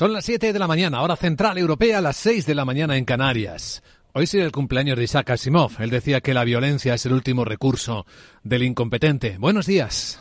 [0.00, 3.04] Son las 7 de la mañana, hora central europea, las 6 de la mañana en
[3.04, 3.82] Canarias.
[4.14, 5.72] Hoy sigue el cumpleaños de Isaac Asimov.
[5.78, 8.06] Él decía que la violencia es el último recurso
[8.42, 9.36] del incompetente.
[9.38, 10.18] Buenos días.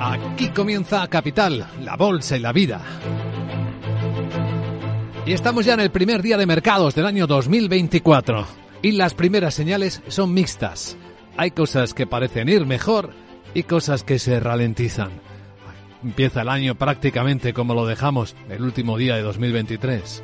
[0.00, 2.80] Aquí comienza Capital, la bolsa y la vida.
[5.24, 8.44] Y estamos ya en el primer día de mercados del año 2024.
[8.82, 10.96] Y las primeras señales son mixtas.
[11.36, 13.25] Hay cosas que parecen ir mejor
[13.56, 15.12] y cosas que se ralentizan.
[16.04, 20.22] Empieza el año prácticamente como lo dejamos el último día de 2023.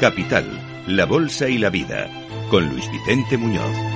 [0.00, 2.10] Capital, la Bolsa y la Vida,
[2.50, 3.93] con Luis Vicente Muñoz.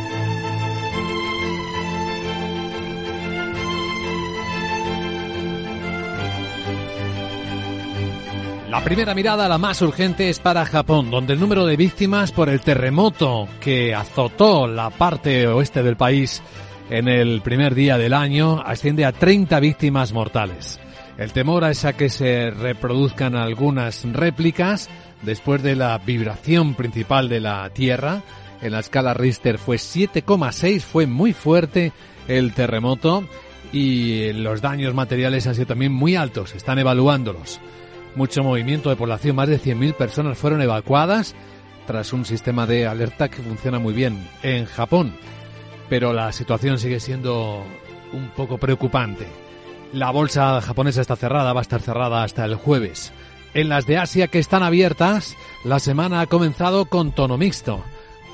[8.71, 12.51] La primera mirada, la más urgente, es para Japón, donde el número de víctimas por
[12.51, 16.43] el terremoto que azotó la parte oeste del país
[16.91, 20.79] en el primer día del año asciende a 30 víctimas mortales.
[21.17, 24.91] El temor es a que se reproduzcan algunas réplicas
[25.23, 28.23] después de la vibración principal de la Tierra.
[28.61, 31.93] En la escala Richter fue 7,6, fue muy fuerte
[32.29, 33.25] el terremoto
[33.73, 37.61] y los daños materiales han sido también muy altos, están evaluándolos.
[38.19, 41.37] Mucho movimiento de población, más de 100.000 personas fueron evacuadas
[41.87, 45.15] tras un sistema de alerta que funciona muy bien en Japón.
[45.89, 47.63] Pero la situación sigue siendo
[48.13, 49.29] un poco preocupante.
[49.93, 53.13] La bolsa japonesa está cerrada, va a estar cerrada hasta el jueves.
[53.55, 57.85] En las de Asia que están abiertas, la semana ha comenzado con tono mixto.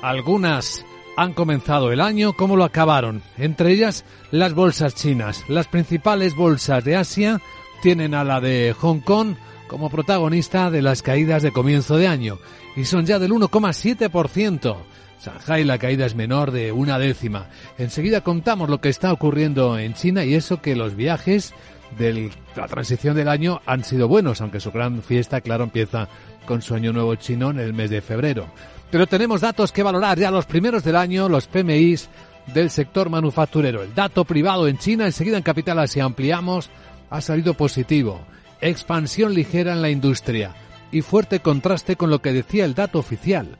[0.01, 0.83] Algunas
[1.15, 5.43] han comenzado el año como lo acabaron, entre ellas las bolsas chinas.
[5.47, 7.39] Las principales bolsas de Asia
[7.83, 9.35] tienen a la de Hong Kong
[9.67, 12.39] como protagonista de las caídas de comienzo de año
[12.75, 14.77] y son ya del 1,7%.
[15.23, 17.47] Shanghai la caída es menor de una décima.
[17.77, 21.53] Enseguida contamos lo que está ocurriendo en China y eso que los viajes
[21.97, 26.09] de la transición del año han sido buenos, aunque su gran fiesta, claro, empieza
[26.45, 28.47] con su año nuevo chino en el mes de febrero.
[28.91, 32.09] Pero tenemos datos que valorar ya los primeros del año, los PMIs
[32.53, 33.81] del sector manufacturero.
[33.81, 36.69] El dato privado en China, enseguida en Capital si ampliamos,
[37.09, 38.21] ha salido positivo.
[38.61, 40.55] Expansión ligera en la industria
[40.91, 43.57] y fuerte contraste con lo que decía el dato oficial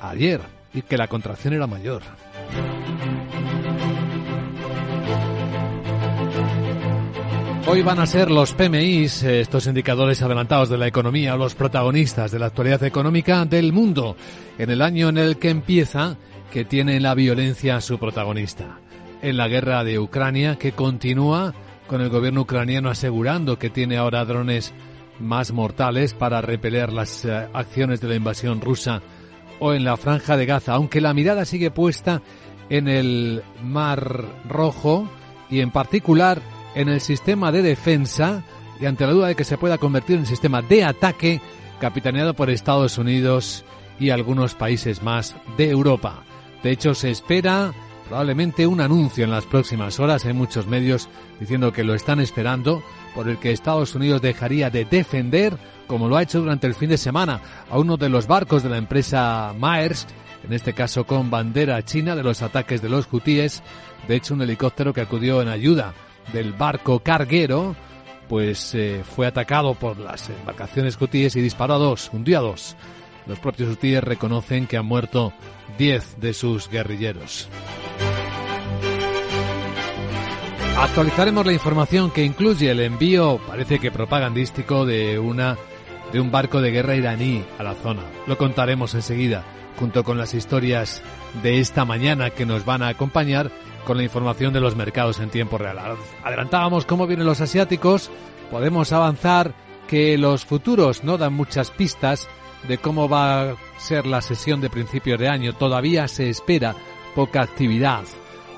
[0.00, 0.40] ayer
[0.72, 2.02] y que la contracción era mayor.
[7.66, 12.38] Hoy van a ser los PMIs, estos indicadores adelantados de la economía, los protagonistas de
[12.38, 14.16] la actualidad económica del mundo,
[14.58, 16.16] en el año en el que empieza,
[16.52, 18.78] que tiene la violencia su protagonista.
[19.22, 21.54] En la guerra de Ucrania, que continúa
[21.86, 24.72] con el gobierno ucraniano asegurando que tiene ahora drones
[25.20, 29.02] más mortales para repeler las eh, acciones de la invasión rusa
[29.60, 32.22] o en la franja de Gaza, aunque la mirada sigue puesta
[32.68, 35.08] en el Mar Rojo
[35.50, 36.40] y en particular
[36.74, 38.42] en el sistema de defensa
[38.80, 41.40] y ante la duda de que se pueda convertir en sistema de ataque
[41.80, 43.64] capitaneado por Estados Unidos
[44.00, 46.24] y algunos países más de Europa.
[46.62, 47.72] De hecho, se espera
[48.08, 50.24] probablemente un anuncio en las próximas horas.
[50.24, 51.08] Hay muchos medios
[51.40, 52.82] diciendo que lo están esperando
[53.14, 55.56] por el que Estados Unidos dejaría de defender,
[55.86, 58.70] como lo ha hecho durante el fin de semana, a uno de los barcos de
[58.70, 60.08] la empresa Maersk,
[60.44, 63.62] en este caso con bandera china, de los ataques de los hutíes.
[64.08, 65.94] De hecho, un helicóptero que acudió en ayuda
[66.32, 67.74] del barco carguero,
[68.28, 72.76] pues eh, fue atacado por las embarcaciones hutíes y disparó a dos, hundió a dos.
[73.26, 75.32] Los propios hutíes reconocen que han muerto
[75.78, 77.48] 10 de sus guerrilleros.
[80.76, 85.56] Actualizaremos la información que incluye el envío, parece que propagandístico, de una
[86.12, 88.02] de un barco de guerra iraní a la zona.
[88.26, 89.44] Lo contaremos enseguida,
[89.78, 91.02] junto con las historias
[91.42, 93.50] de esta mañana que nos van a acompañar
[93.84, 95.78] con la información de los mercados en tiempo real.
[96.22, 98.10] Adelantábamos cómo vienen los asiáticos,
[98.50, 99.54] podemos avanzar
[99.88, 102.28] que los futuros no dan muchas pistas
[102.68, 105.52] de cómo va a ser la sesión de principios de año.
[105.52, 106.74] Todavía se espera
[107.14, 108.04] poca actividad.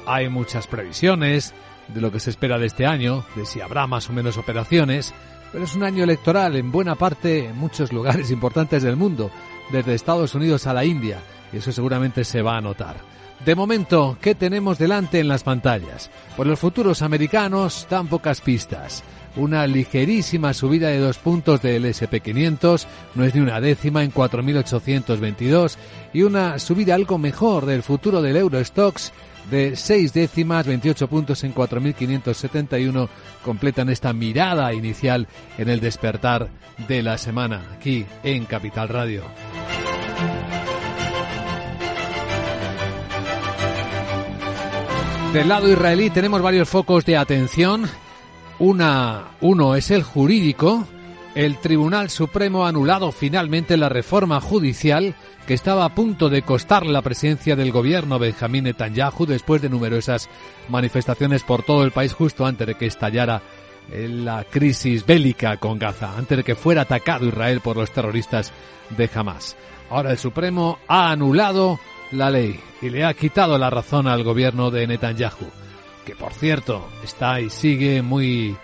[0.07, 1.55] Hay muchas previsiones
[1.89, 5.15] de lo que se espera de este año, de si habrá más o menos operaciones,
[5.53, 9.31] pero es un año electoral en buena parte en muchos lugares importantes del mundo,
[9.71, 11.19] desde Estados Unidos a la India,
[11.53, 12.97] y eso seguramente se va a notar.
[13.45, 16.11] De momento, ¿qué tenemos delante en las pantallas?
[16.37, 19.05] Por los futuros americanos dan pocas pistas.
[19.37, 25.77] Una ligerísima subida de dos puntos del SP500, no es ni una décima en 4.822,
[26.15, 29.13] y una subida algo mejor del futuro del Eurostox
[29.51, 33.09] de seis décimas, 28 puntos en 4.571,
[33.45, 35.29] completan esta mirada inicial
[35.59, 36.49] en el despertar
[36.89, 39.25] de la semana, aquí en Capital Radio.
[45.33, 47.87] Del lado israelí tenemos varios focos de atención.
[48.59, 50.87] Una, uno es el jurídico.
[51.37, 55.15] El Tribunal Supremo ha anulado finalmente la reforma judicial
[55.47, 60.31] que estaba a punto de costar la presidencia del gobierno Benjamín Netanyahu después de numerosas
[60.71, 63.43] manifestaciones por todo el país justo antes de que estallara
[63.93, 68.51] la crisis bélica con Gaza, antes de que fuera atacado Israel por los terroristas
[68.97, 69.59] de Hamas.
[69.91, 71.79] Ahora el Supremo ha anulado
[72.13, 75.51] la ley y le ha quitado la razón al gobierno de Netanyahu,
[76.07, 78.57] que por cierto está y sigue muy,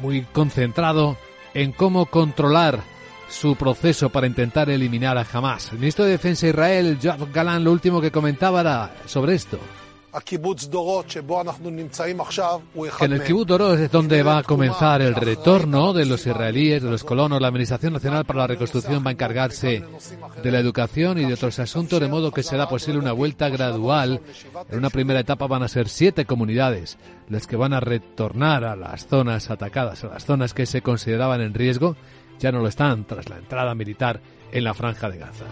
[0.00, 1.16] muy concentrado
[1.54, 2.80] en cómo controlar
[3.28, 5.72] su proceso para intentar eliminar a Hamas.
[5.72, 9.58] El ministro de Defensa de Israel, Joab Galan, lo último que comentaba era sobre esto
[12.98, 16.82] que en el kibbutz Dorot es donde va a comenzar el retorno de los israelíes,
[16.82, 17.40] de los colonos.
[17.40, 19.82] La Administración Nacional para la Reconstrucción va a encargarse
[20.42, 24.20] de la educación y de otros asuntos, de modo que será posible una vuelta gradual.
[24.70, 26.96] En una primera etapa van a ser siete comunidades
[27.28, 31.40] las que van a retornar a las zonas atacadas, a las zonas que se consideraban
[31.40, 31.96] en riesgo,
[32.38, 34.20] ya no lo están tras la entrada militar
[34.52, 35.44] en la franja de Gaza.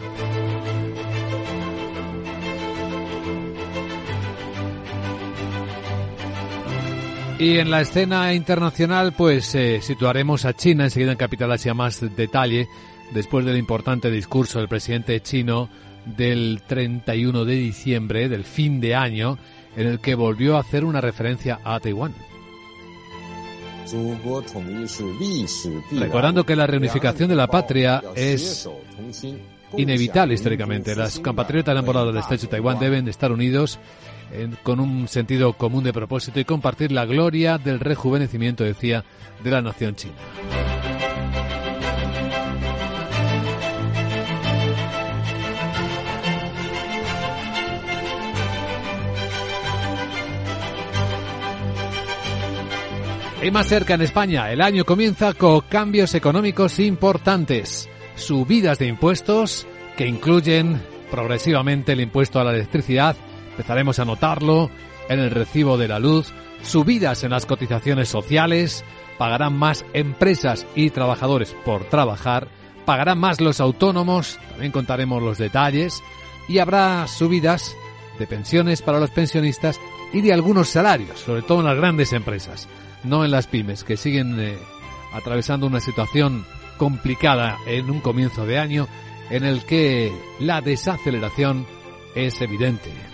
[7.43, 12.01] Y en la escena internacional, pues eh, situaremos a China enseguida en Capital Asia más
[12.15, 12.69] detalle,
[13.13, 15.69] después del importante discurso del presidente chino
[16.07, 19.39] del 31 de diciembre, del fin de año,
[19.77, 22.15] en el que volvió a hacer una referencia a Taiwán.
[25.91, 28.69] Recordando que la reunificación de la patria es
[29.77, 30.95] inevitable históricamente.
[30.95, 33.81] Las compatriotas enamoradas del estrecho de Taiwán deben estar unidos
[34.63, 39.05] con un sentido común de propósito y compartir la gloria del rejuvenecimiento, decía,
[39.43, 40.15] de la nación china.
[53.43, 59.67] Y más cerca en España, el año comienza con cambios económicos importantes, subidas de impuestos
[59.97, 60.81] que incluyen
[61.11, 63.17] progresivamente el impuesto a la electricidad,
[63.63, 64.73] Empezaremos a notarlo
[65.09, 66.33] en el recibo de la luz,
[66.65, 68.85] subidas en las cotizaciones sociales,
[69.19, 72.49] pagarán más empresas y trabajadores por trabajar,
[72.85, 76.03] pagarán más los autónomos, también contaremos los detalles,
[76.49, 77.77] y habrá subidas
[78.19, 79.79] de pensiones para los pensionistas
[80.13, 82.69] y de algunos salarios, sobre todo en las grandes empresas,
[83.05, 84.59] no en las pymes, que siguen eh,
[85.13, 86.45] atravesando una situación
[86.79, 88.89] complicada en un comienzo de año
[89.31, 91.65] en el que la desaceleración
[92.17, 93.12] es evidente.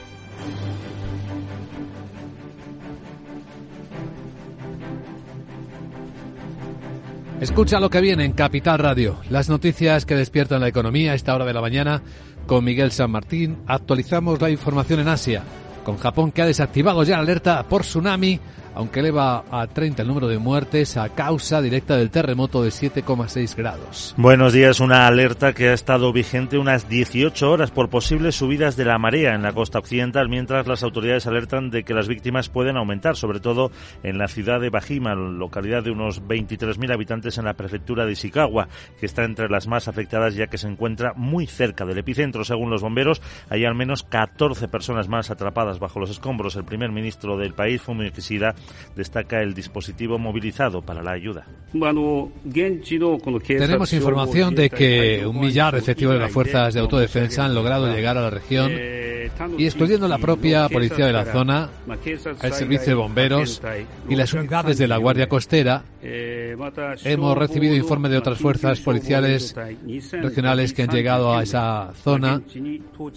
[7.41, 11.37] Escucha lo que viene en Capital Radio, las noticias que despiertan la economía a esta
[11.37, 12.03] hora de la mañana
[12.49, 13.59] con Miguel San Martín.
[13.69, 15.45] Actualizamos la información en Asia,
[15.89, 18.39] con Japón que ha desactivado ya la alerta por tsunami
[18.79, 23.57] aunque eleva a 30 el número de muertes a causa directa del terremoto de 7,6
[23.57, 24.15] grados.
[24.17, 28.85] Buenos días, una alerta que ha estado vigente unas 18 horas por posibles subidas de
[28.85, 32.77] la marea en la costa occidental, mientras las autoridades alertan de que las víctimas pueden
[32.77, 33.73] aumentar, sobre todo
[34.05, 38.69] en la ciudad de Bajima, localidad de unos 23.000 habitantes en la prefectura de Ishikawa,
[39.01, 42.45] que está entre las más afectadas ya que se encuentra muy cerca del epicentro.
[42.45, 43.21] Según los bomberos,
[43.51, 46.57] hay al menos 14 personas más atrapadas bajo los escombros.
[46.57, 48.55] El primer ministro del país, Fumio Kishida,
[48.97, 51.47] destaca el dispositivo movilizado para la ayuda.
[53.47, 57.93] Tenemos información de que un millar de efectivos de las fuerzas de autodefensa han logrado
[57.93, 58.73] llegar a la región
[59.57, 61.71] y excluyendo la propia policía de la zona,
[62.43, 63.63] el servicio de bomberos
[64.09, 69.55] y las unidades de la Guardia Costera, hemos recibido informe de otras fuerzas policiales
[70.13, 72.41] regionales que han llegado a esa zona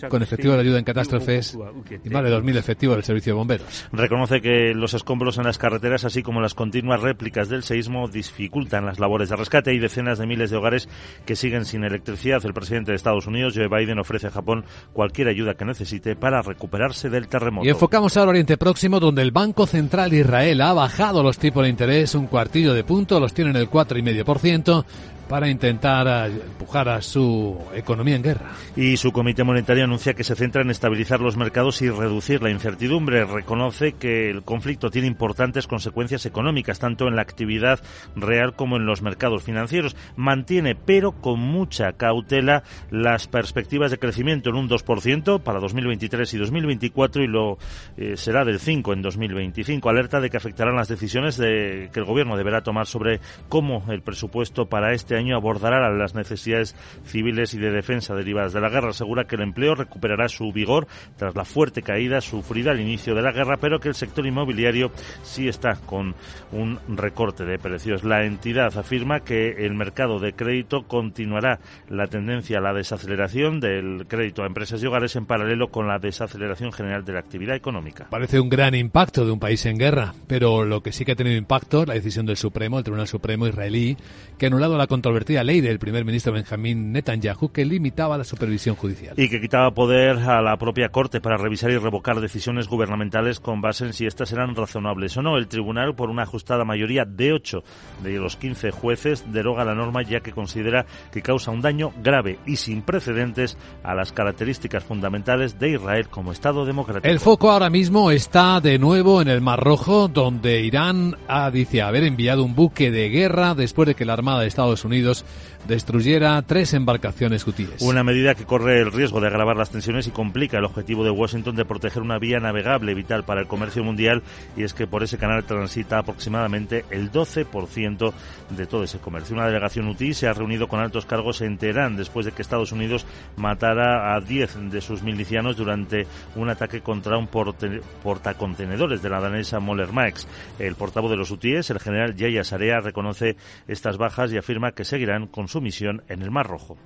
[0.10, 1.58] con efectivos de ayuda en catástrofes
[2.04, 3.88] y más de 2.000 efectivos del servicio de bomberos.
[3.92, 8.86] Reconoce que los escombros en las carreteras, así como las continuas réplicas del seísmo, dificultan
[8.86, 10.90] las labores de rescate y decenas de miles de hogares
[11.26, 12.46] que siguen sin electricidad.
[12.46, 16.42] El presidente de Estados Unidos, Joe Biden, ofrece a Japón cualquier ayuda que necesite para
[16.42, 17.66] recuperarse del terremoto.
[17.66, 21.64] Y enfocamos ahora Oriente Próximo, donde el Banco Central de Israel ha bajado los tipos
[21.64, 24.86] de interés un cuartillo de punto, los tiene en el 4,5%,
[25.32, 28.52] para intentar empujar a su economía en guerra.
[28.76, 32.50] Y su Comité Monetario anuncia que se centra en estabilizar los mercados y reducir la
[32.50, 33.24] incertidumbre.
[33.24, 37.80] Reconoce que el conflicto tiene importantes consecuencias económicas, tanto en la actividad
[38.14, 39.96] real como en los mercados financieros.
[40.18, 46.38] Mantiene, pero con mucha cautela, las perspectivas de crecimiento en un 2% para 2023 y
[46.40, 47.58] 2024 y lo
[47.96, 49.90] eh, será del 5 en 2025.
[49.90, 54.02] Alerta de que afectarán las decisiones de, que el Gobierno deberá tomar sobre cómo el
[54.02, 56.76] presupuesto para este año año abordará las necesidades
[57.06, 58.90] civiles y de defensa derivadas de la guerra.
[58.90, 60.88] Asegura que el empleo recuperará su vigor
[61.18, 64.92] tras la fuerte caída sufrida al inicio de la guerra, pero que el sector inmobiliario
[65.24, 66.16] sí está con
[66.52, 68.04] un recorte de precios.
[68.04, 71.60] La entidad afirma que el mercado de crédito continuará
[71.90, 76.00] la tendencia a la desaceleración del crédito a empresas y hogares en paralelo con la
[76.00, 78.08] desaceleración general de la actividad económica.
[78.10, 81.16] Parece un gran impacto de un país en guerra, pero lo que sí que ha
[81.16, 83.98] tenido impacto la decisión del Supremo, el Tribunal Supremo israelí,
[84.38, 88.76] que ha anulado la controvertida ley del primer ministro Benjamín Netanyahu que limitaba la supervisión
[88.76, 89.16] judicial.
[89.18, 93.62] Y que quitaba poder a la propia Corte para revisar y revocar decisiones gubernamentales con
[93.62, 95.38] base en si éstas eran razonables o no.
[95.38, 97.64] El tribunal, por una ajustada mayoría de 8
[98.04, 102.38] de los 15 jueces, deroga la norma ya que considera que causa un daño grave
[102.46, 107.12] y sin precedentes a las características fundamentales de Israel como Estado democrático.
[107.12, 111.82] El foco ahora mismo está de nuevo en el Mar Rojo, donde Irán ha, dice
[111.82, 115.24] haber enviado un buque de guerra después de que la Armada de Estados Unidos Unidos
[115.68, 117.82] destruyera tres embarcaciones hutíes.
[117.82, 121.12] Una medida que corre el riesgo de agravar las tensiones y complica el objetivo de
[121.12, 124.24] Washington de proteger una vía navegable vital para el comercio mundial
[124.58, 128.14] y es que por ese canal transita aproximadamente el 12%
[128.50, 129.36] de todo ese comercio.
[129.36, 132.72] Una delegación hutí se ha reunido con altos cargos en Teherán después de que Estados
[132.72, 133.06] Unidos
[133.38, 139.60] matara a 10 de sus milicianos durante un ataque contra un portacontenedores de la danesa
[139.60, 140.28] Moller Max.
[140.60, 143.36] El portavoz de los hutíes, el general Yaya Sarea, reconoce
[143.68, 146.78] estas bajas y afirma que seguirán con su misión en el Mar Rojo.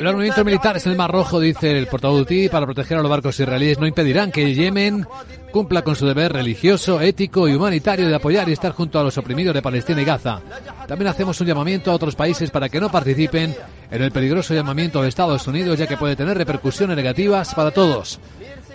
[0.00, 3.10] Los movimientos militares en el Mar Rojo, dice el portavoz UTI, para proteger a los
[3.10, 5.06] barcos israelíes no impedirán que Yemen
[5.50, 9.16] cumpla con su deber religioso, ético y humanitario de apoyar y estar junto a los
[9.16, 10.40] oprimidos de Palestina y Gaza.
[10.86, 13.56] También hacemos un llamamiento a otros países para que no participen
[13.90, 18.20] en el peligroso llamamiento de Estados Unidos, ya que puede tener repercusiones negativas para todos.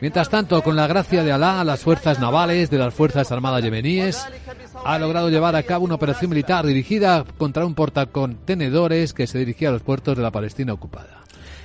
[0.02, 4.26] Mientras tanto, con la gracia de Alá, las fuerzas navales de las Fuerzas Armadas yemeníes
[4.86, 9.70] ha logrado llevar a cabo una operación militar dirigida contra un portacontenedores que se dirigía
[9.70, 11.19] a los puertos de la Palestina ocupada.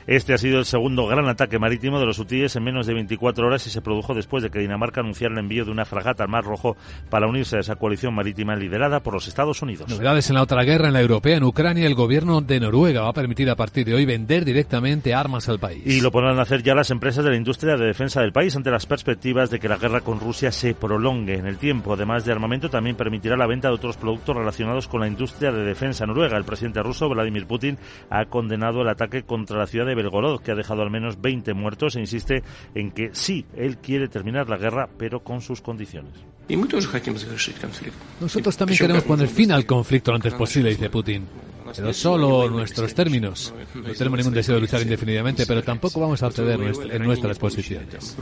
[0.07, 3.47] Este ha sido el segundo gran ataque marítimo de los hutíes en menos de 24
[3.47, 6.29] horas y se produjo después de que Dinamarca anunciara el envío de una fragata al
[6.29, 6.77] Mar Rojo
[7.09, 9.89] para unirse a esa coalición marítima liderada por los Estados Unidos.
[9.89, 13.09] Novedades en la otra guerra, en la europea, en Ucrania, el gobierno de Noruega va
[13.09, 15.87] a permitir a partir de hoy vender directamente armas al país.
[15.87, 18.71] Y lo podrán hacer ya las empresas de la industria de defensa del país ante
[18.71, 21.95] las perspectivas de que la guerra con Rusia se prolongue en el tiempo.
[21.95, 25.65] Además de armamento, también permitirá la venta de otros productos relacionados con la industria de
[25.65, 26.37] defensa noruega.
[26.37, 27.79] El presidente ruso, Vladimir Putin,
[28.11, 31.55] ha condenado el ataque contra la ciudad de Belgorod, que ha dejado al menos 20
[31.55, 32.43] muertos e insiste
[32.75, 36.13] en que sí, él quiere terminar la guerra, pero con sus condiciones.
[38.21, 41.27] Nosotros también queremos poner fin al conflicto lo antes posible, dice Putin
[41.77, 43.55] pero solo nuestros términos.
[43.75, 48.17] No tenemos ningún deseo de luchar indefinidamente, pero tampoco vamos a ceder en nuestras posiciones.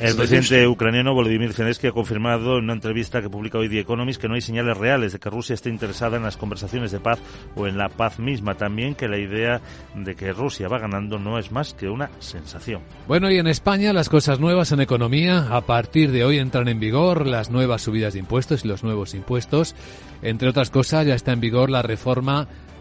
[0.00, 4.20] El presidente ucraniano Volodymyr Zelensky ha confirmado en una entrevista que publica hoy The Economist
[4.20, 7.18] que no hay señales reales de que Rusia esté interesada en las conversaciones de paz
[7.54, 8.54] o en la paz misma.
[8.54, 9.60] También que la idea
[9.94, 12.80] de que Rusia va ganando no es más que una sensación.
[13.06, 15.48] Bueno, y en España las cosas nuevas en economía.
[15.50, 19.14] A partir de hoy entran en vigor las nuevas subidas de impuestos y los nuevos
[19.14, 19.74] impuestos.
[20.22, 22.05] Entre otras cosas, ya está en vigor la reforma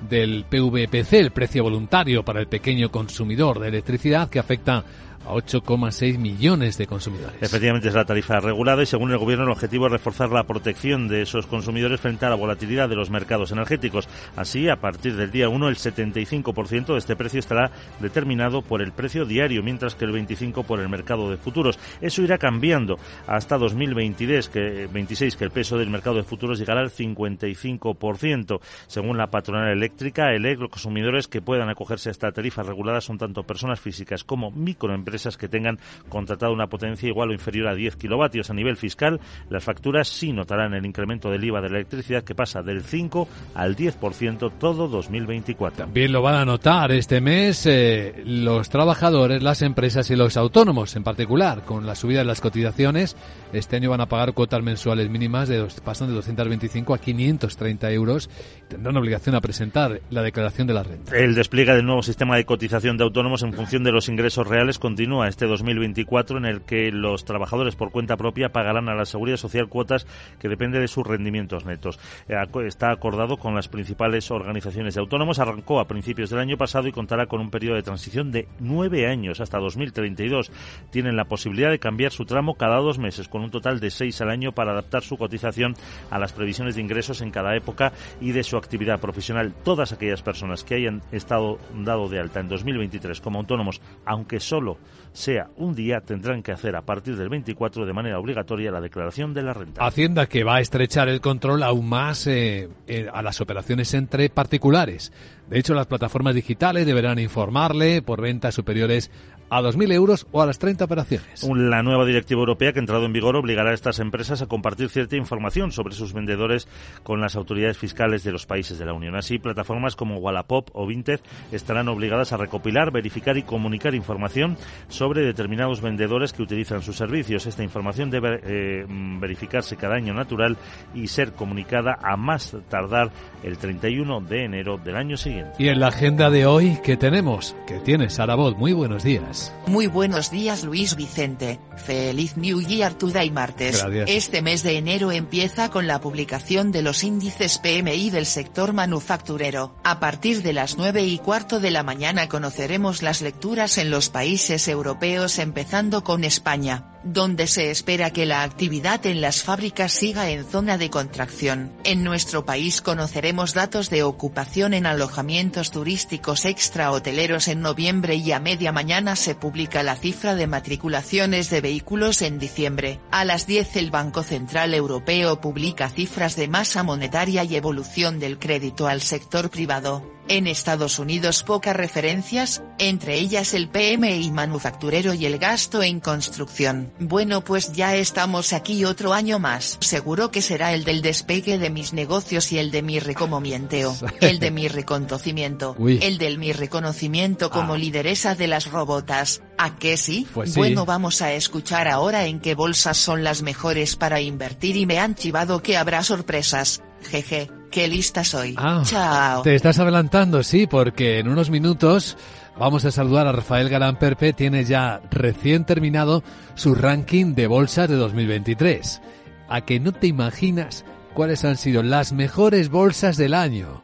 [0.09, 4.83] del PVPC, el precio voluntario para el pequeño consumidor de electricidad, que afecta
[5.25, 7.41] a 8,6 millones de consumidores.
[7.41, 11.07] Efectivamente es la tarifa regulada y según el gobierno el objetivo es reforzar la protección
[11.07, 14.07] de esos consumidores frente a la volatilidad de los mercados energéticos.
[14.35, 18.91] Así, a partir del día 1 el 75% de este precio estará determinado por el
[18.91, 21.79] precio diario, mientras que el 25 por el mercado de futuros.
[22.01, 26.81] Eso irá cambiando hasta 2026 que 26 que el peso del mercado de futuros llegará
[26.81, 28.59] al 55%.
[28.87, 33.17] Según la patronal eléctrica, el los consumidores que puedan acogerse a esta tarifa regulada son
[33.17, 35.79] tanto personas físicas como microempresas empresas que tengan
[36.09, 38.49] contratado una potencia igual o inferior a 10 kilovatios.
[38.49, 42.35] A nivel fiscal, las facturas sí notarán el incremento del IVA de la electricidad que
[42.35, 45.85] pasa del 5 al 10% todo 2024.
[45.85, 50.95] También lo van a notar este mes eh, los trabajadores, las empresas y los autónomos
[50.97, 51.63] en particular.
[51.63, 53.15] Con la subida de las cotizaciones,
[53.53, 57.91] este año van a pagar cuotas mensuales mínimas de dos, pasan de 225 a 530
[57.91, 58.29] euros.
[58.67, 61.15] Tendrán obligación a presentar la declaración de la renta.
[61.15, 64.79] El despliegue del nuevo sistema de cotización de autónomos en función de los ingresos reales
[64.79, 69.05] continúa continúa este 2024 en el que los trabajadores por cuenta propia pagarán a la
[69.05, 70.07] Seguridad Social cuotas
[70.39, 71.99] que depende de sus rendimientos netos.
[72.27, 72.33] Eh,
[72.65, 75.37] está acordado con las principales organizaciones de autónomos.
[75.37, 79.05] Arrancó a principios del año pasado y contará con un periodo de transición de nueve
[79.05, 80.51] años hasta 2032.
[80.89, 84.19] Tienen la posibilidad de cambiar su tramo cada dos meses con un total de seis
[84.21, 85.75] al año para adaptar su cotización
[86.09, 89.53] a las previsiones de ingresos en cada época y de su actividad profesional.
[89.63, 94.79] Todas aquellas personas que hayan estado dado de alta en 2023 como autónomos, aunque solo
[95.13, 99.33] sea un día, tendrán que hacer a partir del 24 de manera obligatoria la declaración
[99.33, 99.85] de la renta.
[99.85, 104.29] Hacienda que va a estrechar el control aún más eh, eh, a las operaciones entre
[104.29, 105.11] particulares.
[105.49, 109.11] De hecho, las plataformas digitales deberán informarle por ventas superiores
[109.49, 111.43] a 2.000 euros o a las 30 operaciones.
[111.43, 114.89] La nueva directiva europea que ha entrado en vigor obligará a estas empresas a compartir
[114.89, 116.67] cierta información sobre sus vendedores
[117.03, 119.15] con las autoridades fiscales de los países de la Unión.
[119.15, 121.19] Así, plataformas como Wallapop o Vinted
[121.51, 127.45] estarán obligadas a recopilar, verificar y comunicar información sobre determinados vendedores que utilizan sus servicios.
[127.45, 130.57] Esta información debe eh, verificarse cada año natural
[130.93, 133.11] y ser comunicada a más tardar
[133.43, 135.51] el 31 de enero del año siguiente.
[135.59, 137.55] Y en la agenda de hoy, ¿qué tenemos?
[137.67, 138.57] ¿Qué tienes, Sarabot?
[138.57, 139.34] Muy buenos días.
[139.67, 143.85] Muy buenos días Luis Vicente, feliz New Year Today martes.
[144.07, 149.75] Este mes de enero empieza con la publicación de los índices PMI del sector manufacturero.
[149.83, 154.09] A partir de las 9 y cuarto de la mañana conoceremos las lecturas en los
[154.09, 160.29] países europeos empezando con España donde se espera que la actividad en las fábricas siga
[160.31, 161.71] en zona de contracción.
[161.83, 168.31] En nuestro país conoceremos datos de ocupación en alojamientos turísticos extra hoteleros en noviembre y
[168.31, 172.99] a media mañana se publica la cifra de matriculaciones de vehículos en diciembre.
[173.11, 178.39] A las 10 el Banco Central Europeo publica cifras de masa monetaria y evolución del
[178.39, 180.14] crédito al sector privado.
[180.27, 186.91] En Estados Unidos pocas referencias, entre ellas el PMI manufacturero y el gasto en construcción.
[186.99, 189.77] Bueno pues ya estamos aquí otro año más.
[189.81, 193.95] Seguro que será el del despegue de mis negocios y el de mi recomomienteo.
[194.21, 195.75] El de mi reconocimiento.
[195.79, 197.77] El del mi reconocimiento como ah.
[197.77, 199.43] lideresa de las robotas.
[199.57, 199.95] ¿A qué
[200.33, 200.55] pues sí?
[200.55, 204.99] Bueno vamos a escuchar ahora en qué bolsas son las mejores para invertir y me
[204.99, 206.81] han chivado que habrá sorpresas.
[207.03, 207.51] Jeje.
[207.75, 208.55] Qué lista soy.
[208.57, 209.41] Ah, Chao.
[209.41, 212.15] Te estás adelantando, sí, porque en unos minutos
[212.57, 214.31] vamos a saludar a Rafael Galán Perpe.
[214.31, 219.01] Tiene ya recién terminado su ranking de bolsas de 2023.
[219.49, 223.83] A que no te imaginas cuáles han sido las mejores bolsas del año.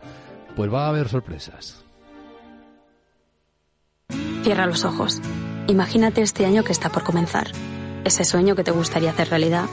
[0.55, 1.83] Pues va a haber sorpresas.
[4.43, 5.19] Cierra los ojos.
[5.67, 7.51] Imagínate este año que está por comenzar.
[8.05, 9.65] Ese sueño que te gustaría hacer realidad.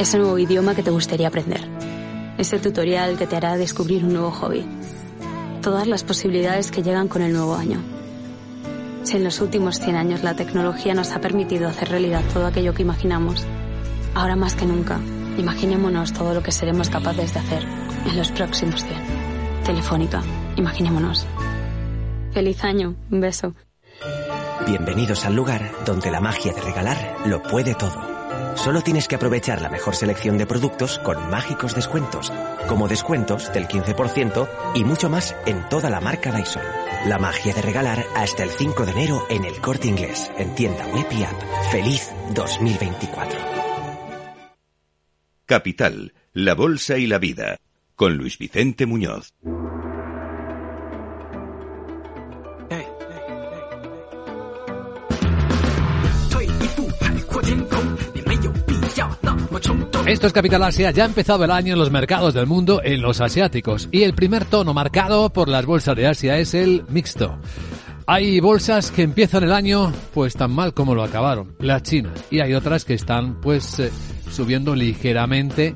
[0.00, 1.93] Ese nuevo idioma que te gustaría aprender
[2.38, 4.64] ese tutorial que te hará descubrir un nuevo hobby.
[5.62, 7.80] Todas las posibilidades que llegan con el nuevo año.
[9.04, 12.74] Si en los últimos 100 años la tecnología nos ha permitido hacer realidad todo aquello
[12.74, 13.44] que imaginamos,
[14.14, 14.98] ahora más que nunca,
[15.38, 17.64] imaginémonos todo lo que seremos capaces de hacer
[18.06, 19.64] en los próximos 100.
[19.64, 20.22] Telefónica,
[20.56, 21.26] imaginémonos.
[22.32, 23.54] Feliz año, un beso.
[24.66, 28.13] Bienvenidos al lugar donde la magia de regalar lo puede todo.
[28.56, 32.32] Solo tienes que aprovechar la mejor selección de productos con mágicos descuentos,
[32.68, 36.62] como descuentos del 15% y mucho más en toda la marca Dyson.
[37.06, 40.86] La magia de regalar hasta el 5 de enero en el corte inglés, en tienda
[40.86, 41.42] web y app.
[41.70, 43.38] ¡Feliz 2024!
[45.46, 47.58] Capital, la Bolsa y la Vida,
[47.96, 49.34] con Luis Vicente Muñoz.
[60.06, 63.00] Esto es Capital Asia, ya ha empezado el año en los mercados del mundo, en
[63.00, 67.38] los asiáticos, y el primer tono marcado por las bolsas de Asia es el mixto.
[68.06, 72.40] Hay bolsas que empiezan el año pues tan mal como lo acabaron, las chinas, y
[72.40, 73.90] hay otras que están pues eh,
[74.30, 75.74] subiendo ligeramente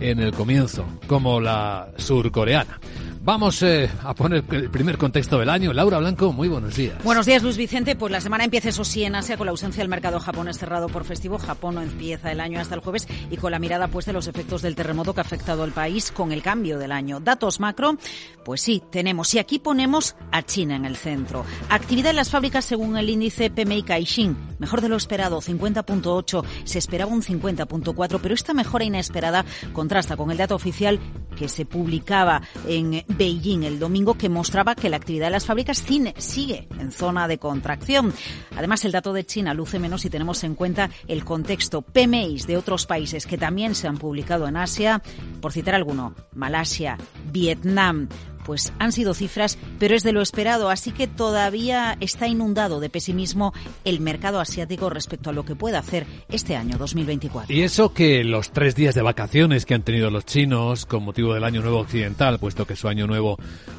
[0.00, 2.80] en el comienzo, como la surcoreana.
[3.26, 5.72] Vamos eh, a poner el primer contexto del año.
[5.72, 7.02] Laura Blanco, muy buenos días.
[7.02, 7.96] Buenos días, Luis Vicente.
[7.96, 10.86] Pues la semana empieza, eso sí, en Asia, con la ausencia del mercado japonés cerrado
[10.86, 11.36] por festivo.
[11.36, 14.28] Japón no empieza el año hasta el jueves y con la mirada puesta en los
[14.28, 17.18] efectos del terremoto que ha afectado al país con el cambio del año.
[17.18, 17.98] Datos macro,
[18.44, 19.34] pues sí, tenemos.
[19.34, 21.44] Y aquí ponemos a China en el centro.
[21.68, 24.36] Actividad en las fábricas según el índice PMI Caixin.
[24.60, 26.44] Mejor de lo esperado, 50.8.
[26.62, 31.00] Se esperaba un 50.4, pero esta mejora inesperada contrasta con el dato oficial
[31.36, 35.82] que se publicaba en Beijing el domingo que mostraba que la actividad de las fábricas
[35.82, 38.12] cine sigue en zona de contracción.
[38.56, 42.56] Además, el dato de China luce menos si tenemos en cuenta el contexto PMIs de
[42.56, 45.02] otros países que también se han publicado en Asia,
[45.40, 46.98] por citar alguno, Malasia,
[47.30, 48.08] Vietnam,
[48.46, 52.88] pues han sido cifras, pero es de lo esperado, así que todavía está inundado de
[52.88, 53.52] pesimismo
[53.84, 57.54] el mercado asiático respecto a lo que puede hacer este año 2024.
[57.54, 61.34] Y eso que los tres días de vacaciones que han tenido los chinos con motivo
[61.34, 63.36] del Año Nuevo Occidental, puesto que su Año Nuevo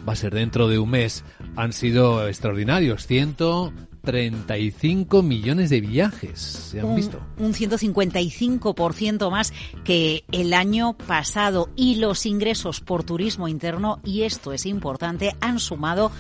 [0.08, 1.24] va a ser dentro de un mes,
[1.56, 3.08] han sido extraordinarios.
[4.08, 7.20] 135 millones de viajes se han visto.
[7.40, 14.54] Un 155% más que el año pasado y los ingresos por turismo interno, y esto
[14.54, 16.12] es importante, han sumado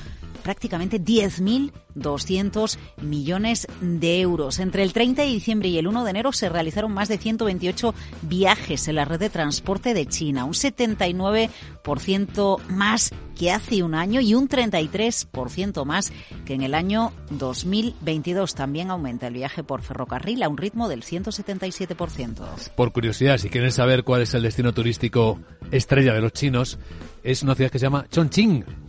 [0.47, 4.59] prácticamente 10.200 millones de euros.
[4.59, 7.93] Entre el 30 de diciembre y el 1 de enero se realizaron más de 128
[8.21, 14.21] viajes en la red de transporte de China, un 79% más que hace un año
[14.21, 16.13] y un 33% más
[16.45, 18.55] que en el año 2022.
[18.55, 22.71] También aumenta el viaje por ferrocarril a un ritmo del 177%.
[22.73, 26.79] Por curiosidad, si quieren saber cuál es el destino turístico estrella de los chinos,
[27.21, 28.86] es una ciudad que se llama Chongqing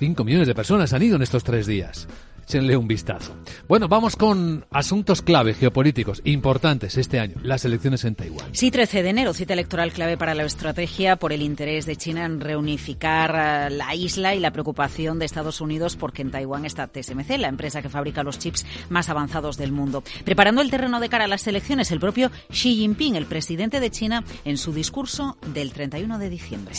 [0.00, 2.08] 5 millones de personas han ido en estos tres días
[2.50, 3.32] échenle un vistazo.
[3.68, 8.48] Bueno, vamos con asuntos clave geopolíticos importantes este año, las elecciones en Taiwán.
[8.50, 12.24] Sí, 13 de enero, cita electoral clave para la estrategia por el interés de China
[12.24, 16.88] en reunificar eh, la isla y la preocupación de Estados Unidos porque en Taiwán está
[16.88, 20.02] TSMC, la empresa que fabrica los chips más avanzados del mundo.
[20.24, 23.90] Preparando el terreno de cara a las elecciones, el propio Xi Jinping, el presidente de
[23.90, 26.74] China, en su discurso del 31 de diciembre.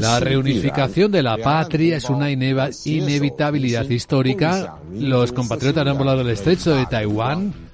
[0.00, 6.30] La reunificación de la patria es una inevitabilidad histórica histórica, los compatriotas han volado el
[6.30, 7.67] estrecho de Taiwán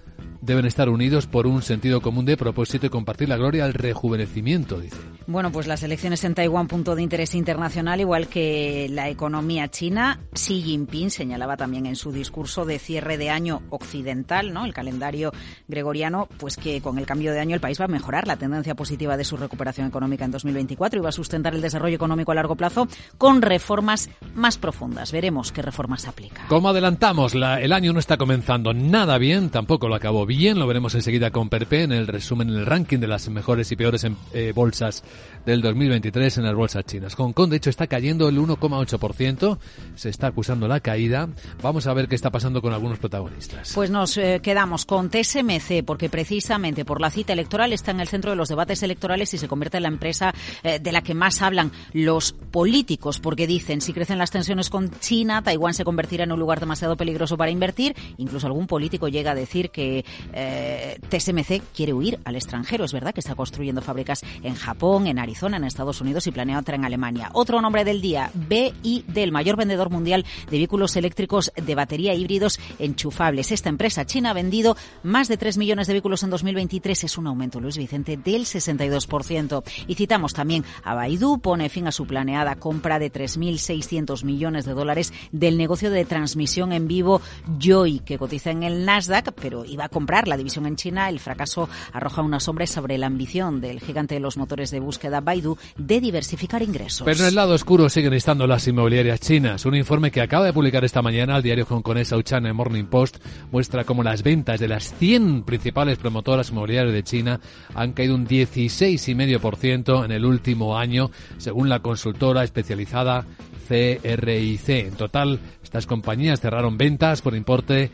[0.44, 4.80] deben estar unidos por un sentido común de propósito y compartir la gloria al rejuvenecimiento,
[4.80, 4.96] dice.
[5.26, 10.20] Bueno, pues las elecciones en Taiwán, punto de interés internacional, igual que la economía china.
[10.34, 14.66] Xi Jinping señalaba también en su discurso de cierre de año occidental, ¿no?
[14.66, 15.32] El calendario
[15.66, 18.74] gregoriano, pues que con el cambio de año el país va a mejorar la tendencia
[18.74, 22.34] positiva de su recuperación económica en 2024 y va a sustentar el desarrollo económico a
[22.34, 25.10] largo plazo con reformas más profundas.
[25.10, 26.46] Veremos qué reformas aplica.
[26.48, 30.66] Como adelantamos, la, el año no está comenzando nada bien, tampoco lo acabó bien, lo
[30.66, 34.02] veremos enseguida con Perpe en el resumen, en el ranking de las mejores y peores
[34.04, 35.04] em, eh, bolsas
[35.46, 37.14] del 2023 en las bolsas chinas.
[37.14, 39.58] Hong Kong, de hecho, está cayendo el 1,8%,
[39.94, 41.28] se está acusando la caída.
[41.62, 43.72] Vamos a ver qué está pasando con algunos protagonistas.
[43.74, 48.08] Pues nos eh, quedamos con TSMC, porque precisamente por la cita electoral está en el
[48.08, 51.14] centro de los debates electorales y se convierte en la empresa eh, de la que
[51.14, 56.24] más hablan los políticos, porque dicen, si crecen las tensiones con China, Taiwán se convertirá
[56.24, 57.94] en un lugar demasiado peligroso para invertir.
[58.16, 62.84] Incluso algún político llega a decir que eh, TSMC quiere huir al extranjero.
[62.84, 66.32] Es verdad que está construyendo fábricas en Japón, en Arizona, zona en Estados Unidos y
[66.32, 67.30] planea otra en Alemania.
[67.32, 72.60] Otro nombre del día, BID, el mayor vendedor mundial de vehículos eléctricos de batería híbridos
[72.78, 73.52] enchufables.
[73.52, 77.04] Esta empresa china ha vendido más de 3 millones de vehículos en 2023.
[77.04, 79.62] Es un aumento, Luis Vicente, del 62%.
[79.86, 84.72] Y citamos también a Baidu, pone fin a su planeada compra de 3.600 millones de
[84.72, 87.20] dólares del negocio de transmisión en vivo
[87.58, 91.08] Joy, que cotiza en el Nasdaq, pero iba a comprar la división en China.
[91.08, 95.20] El fracaso arroja una sombra sobre la ambición del gigante de los motores de búsqueda
[95.24, 97.04] Baidu de diversificar ingresos.
[97.04, 99.64] Pero en el lado oscuro siguen estando las inmobiliarias chinas.
[99.64, 103.18] Un informe que acaba de publicar esta mañana el diario hongkonés China Morning Post
[103.50, 107.40] muestra cómo las ventas de las 100 principales promotoras inmobiliarias de China
[107.74, 113.26] han caído un 16,5% en el último año, según la consultora especializada
[113.68, 114.68] CRIC.
[114.68, 117.90] En total, estas compañías cerraron ventas por importe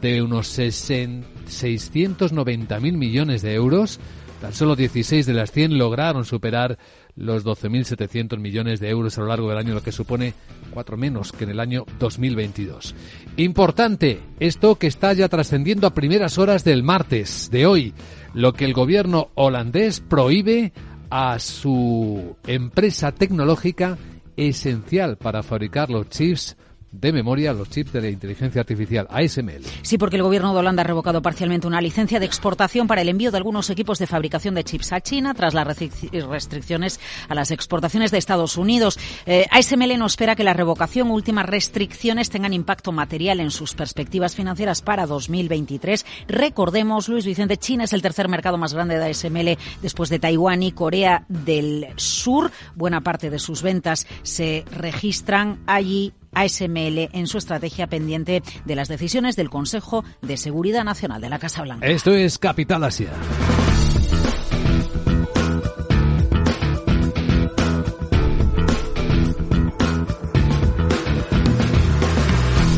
[0.00, 4.00] de unos 690.000 millones de euros
[4.42, 6.76] Tan solo 16 de las 100 lograron superar
[7.14, 10.34] los 12.700 millones de euros a lo largo del año, lo que supone
[10.72, 12.92] cuatro menos que en el año 2022.
[13.36, 17.94] Importante, esto que está ya trascendiendo a primeras horas del martes de hoy,
[18.34, 20.72] lo que el gobierno holandés prohíbe
[21.08, 23.96] a su empresa tecnológica
[24.36, 26.56] esencial para fabricar los chips
[26.92, 29.62] de memoria los chips de la inteligencia artificial, ASML.
[29.82, 33.08] Sí, porque el gobierno de Holanda ha revocado parcialmente una licencia de exportación para el
[33.08, 37.50] envío de algunos equipos de fabricación de chips a China tras las restricciones a las
[37.50, 38.98] exportaciones de Estados Unidos.
[39.24, 44.36] Eh, ASML no espera que la revocación últimas restricciones tengan impacto material en sus perspectivas
[44.36, 46.04] financieras para 2023.
[46.28, 50.62] Recordemos, Luis Vicente, China es el tercer mercado más grande de ASML después de Taiwán
[50.62, 52.50] y Corea del Sur.
[52.74, 58.88] Buena parte de sus ventas se registran allí ASML en su estrategia pendiente de las
[58.88, 61.86] decisiones del Consejo de Seguridad Nacional de la Casa Blanca.
[61.86, 63.10] Esto es Capital Asia.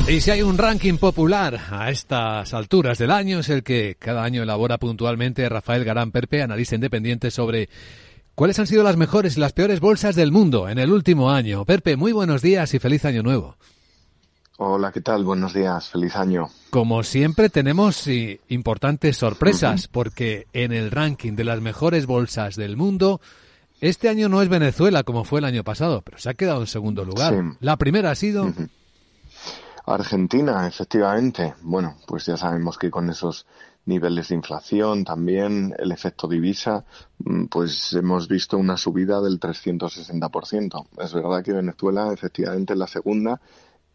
[0.06, 4.22] Y si hay un ranking popular a estas alturas del año, es el que cada
[4.22, 7.70] año elabora puntualmente Rafael Garán Perpe, analista independiente sobre
[8.34, 11.64] ¿Cuáles han sido las mejores y las peores bolsas del mundo en el último año?
[11.64, 13.56] Perpe, muy buenos días y feliz año nuevo.
[14.58, 15.24] Hola, ¿qué tal?
[15.24, 16.48] Buenos días, feliz año.
[16.70, 18.08] Como siempre tenemos
[18.48, 23.20] importantes sorpresas porque en el ranking de las mejores bolsas del mundo,
[23.80, 26.66] este año no es Venezuela como fue el año pasado, pero se ha quedado en
[26.66, 27.34] segundo lugar.
[27.60, 28.52] La primera ha sido...
[29.86, 31.54] Argentina, efectivamente.
[31.62, 33.46] Bueno, pues ya sabemos que con esos
[33.86, 36.84] niveles de inflación, también el efecto divisa,
[37.18, 40.86] mm, pues hemos visto una subida del 360%.
[40.98, 43.40] Es verdad que Venezuela efectivamente es la segunda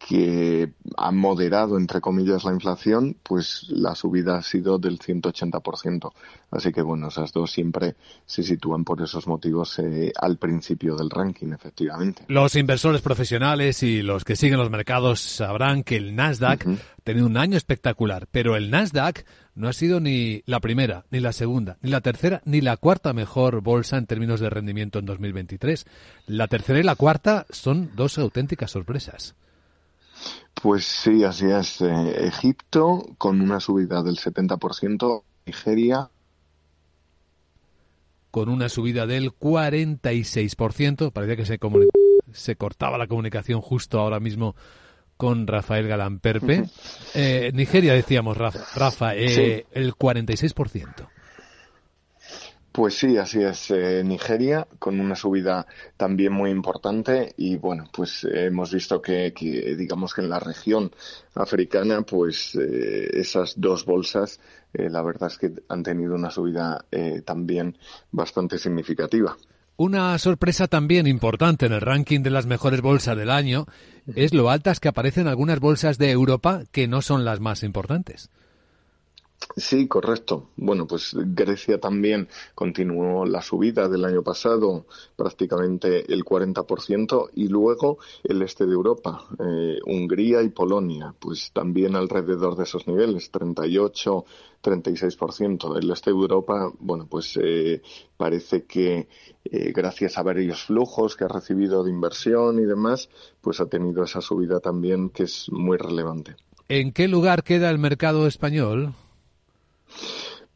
[0.08, 6.12] que ha moderado, entre comillas, la inflación, pues la subida ha sido del 180%.
[6.50, 11.10] Así que, bueno, esas dos siempre se sitúan por esos motivos eh, al principio del
[11.10, 12.24] ranking, efectivamente.
[12.28, 17.26] Los inversores profesionales y los que siguen los mercados sabrán que el Nasdaq ha tenido
[17.26, 21.76] un año espectacular, pero el Nasdaq no ha sido ni la primera, ni la segunda,
[21.82, 25.84] ni la tercera, ni la cuarta mejor bolsa en términos de rendimiento en 2023.
[26.26, 29.34] La tercera y la cuarta son dos auténticas sorpresas.
[30.62, 31.80] Pues sí, así es.
[31.80, 36.10] Eh, Egipto con una subida del 70%, Nigeria
[38.30, 41.12] con una subida del 46%.
[41.12, 41.58] Parecía que se,
[42.32, 44.54] se cortaba la comunicación justo ahora mismo
[45.16, 46.64] con Rafael Galán Perpe.
[47.12, 51.08] Eh, Nigeria, decíamos, Rafa, Rafa eh, el 46%.
[52.80, 53.70] Pues sí, así es.
[53.72, 55.66] Eh, Nigeria con una subida
[55.98, 59.34] también muy importante y bueno, pues hemos visto que,
[59.76, 60.90] digamos que en la región
[61.34, 64.40] africana, pues eh, esas dos bolsas,
[64.72, 66.82] eh, la verdad es que han tenido una subida
[67.26, 67.76] también
[68.12, 69.36] bastante significativa.
[69.76, 73.66] Una sorpresa también importante en el ranking de las mejores bolsas del año
[74.14, 78.30] es lo altas que aparecen algunas bolsas de Europa que no son las más importantes.
[79.56, 80.50] Sí, correcto.
[80.56, 87.98] Bueno, pues Grecia también continuó la subida del año pasado, prácticamente el 40%, y luego
[88.22, 94.24] el este de Europa, eh, Hungría y Polonia, pues también alrededor de esos niveles, 38,
[94.62, 95.78] 36%.
[95.78, 97.82] El este de Europa, bueno, pues eh,
[98.16, 99.08] parece que
[99.44, 103.08] eh, gracias a varios flujos que ha recibido de inversión y demás,
[103.40, 106.36] pues ha tenido esa subida también que es muy relevante.
[106.68, 108.94] ¿En qué lugar queda el mercado español?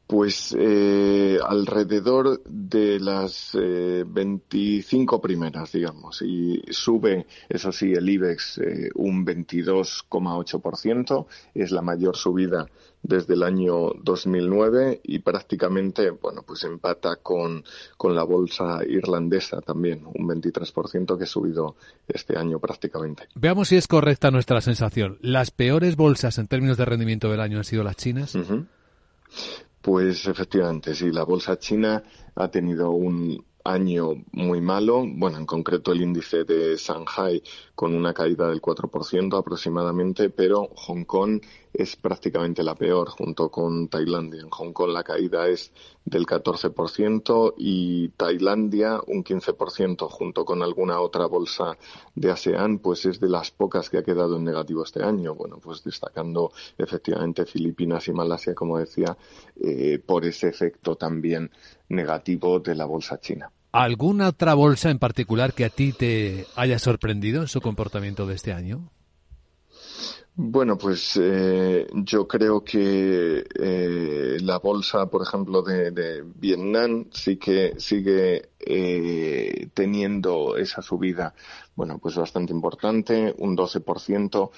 [0.06, 8.58] Pues eh, alrededor de las eh, 25 primeras, digamos, y sube, eso sí, el IBEX
[8.58, 12.66] eh, un 22,8%, es la mayor subida
[13.02, 17.64] desde el año 2009 y prácticamente, bueno, pues empata con,
[17.96, 23.28] con la bolsa irlandesa también, un 23% que ha subido este año prácticamente.
[23.34, 25.16] Veamos si es correcta nuestra sensación.
[25.22, 28.36] ¿Las peores bolsas en términos de rendimiento del año han sido las chinas?
[29.80, 32.02] Pues efectivamente, sí, la bolsa china
[32.34, 37.42] ha tenido un año muy malo, bueno, en concreto el índice de Shanghai
[37.74, 41.40] con una caída del 4% aproximadamente, pero Hong Kong
[41.74, 44.40] es prácticamente la peor junto con Tailandia.
[44.40, 45.72] En Hong Kong la caída es
[46.04, 51.76] del 14% y Tailandia un 15% junto con alguna otra bolsa
[52.14, 55.34] de ASEAN, pues es de las pocas que ha quedado en negativo este año.
[55.34, 59.16] Bueno, pues destacando efectivamente Filipinas y Malasia, como decía,
[59.60, 61.50] eh, por ese efecto también
[61.88, 63.50] negativo de la bolsa china.
[63.72, 68.36] ¿Alguna otra bolsa en particular que a ti te haya sorprendido en su comportamiento de
[68.36, 68.88] este año?
[70.36, 77.74] Bueno, pues eh, yo creo que eh, la bolsa, por ejemplo, de, Vietnam sí que
[77.78, 81.34] sigue eh, teniendo esa subida,
[81.76, 84.50] bueno, pues bastante importante, un 12%.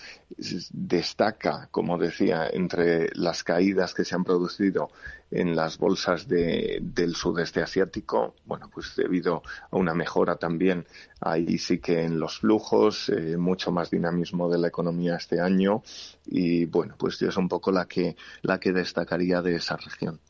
[0.72, 4.90] Destaca, como decía, entre las caídas que se han producido
[5.30, 10.86] en las bolsas de, del sudeste asiático, bueno, pues debido a una mejora también
[11.20, 15.82] ahí sí que en los flujos, eh, mucho más dinamismo de la economía este año
[16.26, 20.20] y bueno, pues es un poco la que, la que destacaría de esa región.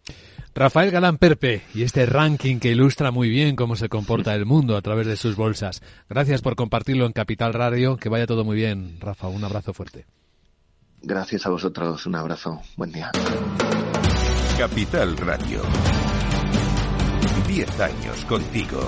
[0.57, 4.79] Rafael Galán Perpe y este ranking que ilustra muy bien cómo se comporta el mundo
[4.79, 5.83] a través de sus bolsas.
[6.09, 7.99] Gracias por compartirlo en Capital Radio.
[7.99, 9.29] Que vaya todo muy bien, Rafa.
[9.29, 10.07] Un abrazo fuerte.
[11.03, 12.07] Gracias a vosotros.
[12.07, 12.59] Un abrazo.
[12.75, 13.13] Buen día.
[14.57, 15.61] Capital Radio.
[17.47, 18.81] Diez años contigo.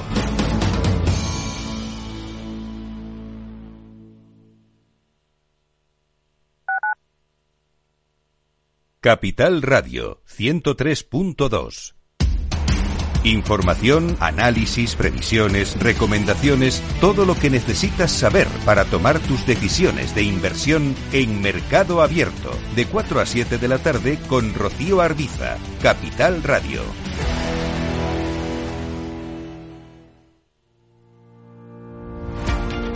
[9.09, 11.95] Capital Radio 103.2.
[13.25, 20.95] Información, análisis, previsiones, recomendaciones, todo lo que necesitas saber para tomar tus decisiones de inversión
[21.13, 26.83] en Mercado Abierto, de 4 a 7 de la tarde con Rocío Arbiza, Capital Radio.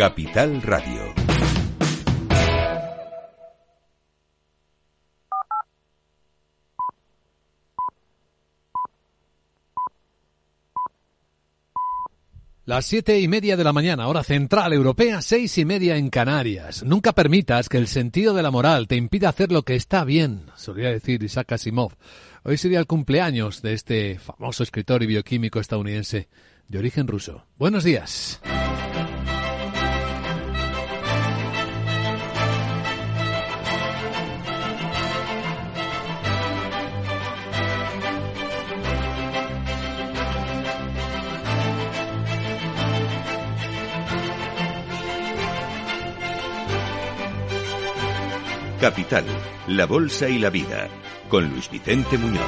[0.00, 1.14] Capital Radio.
[12.64, 16.82] Las siete y media de la mañana, hora central europea, seis y media en Canarias.
[16.82, 20.46] Nunca permitas que el sentido de la moral te impida hacer lo que está bien,
[20.56, 21.92] solía decir Isaac Asimov.
[22.42, 26.30] Hoy sería el cumpleaños de este famoso escritor y bioquímico estadounidense
[26.68, 27.44] de origen ruso.
[27.58, 28.40] Buenos días.
[48.80, 49.26] Capital,
[49.66, 50.88] la Bolsa y la Vida,
[51.28, 52.40] con Luis Vicente Muñoz.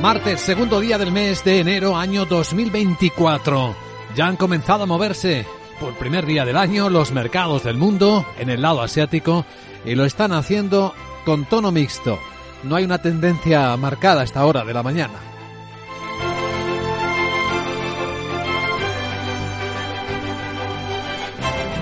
[0.00, 3.74] Martes, segundo día del mes de enero, año 2024.
[4.14, 5.44] Ya han comenzado a moverse
[5.80, 9.44] por primer día del año los mercados del mundo en el lado asiático
[9.84, 12.18] y lo están haciendo con tono mixto.
[12.62, 15.14] No hay una tendencia marcada a esta hora de la mañana.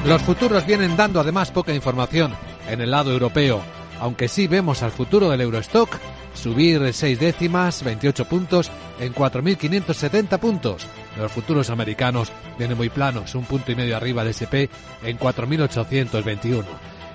[0.07, 2.35] Los futuros vienen dando además poca información
[2.69, 3.61] en el lado europeo,
[4.01, 5.91] aunque sí vemos al futuro del Eurostock
[6.35, 10.87] subir seis décimas, 28 puntos, en 4.570 puntos.
[11.17, 14.71] Los futuros americanos vienen muy planos, un punto y medio arriba del SP
[15.03, 16.65] en 4.821.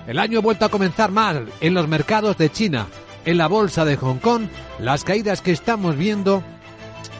[0.06, 2.86] El año ha vuelto a comenzar mal en los mercados de China.
[3.24, 4.46] En la bolsa de Hong Kong,
[4.78, 6.44] las caídas que estamos viendo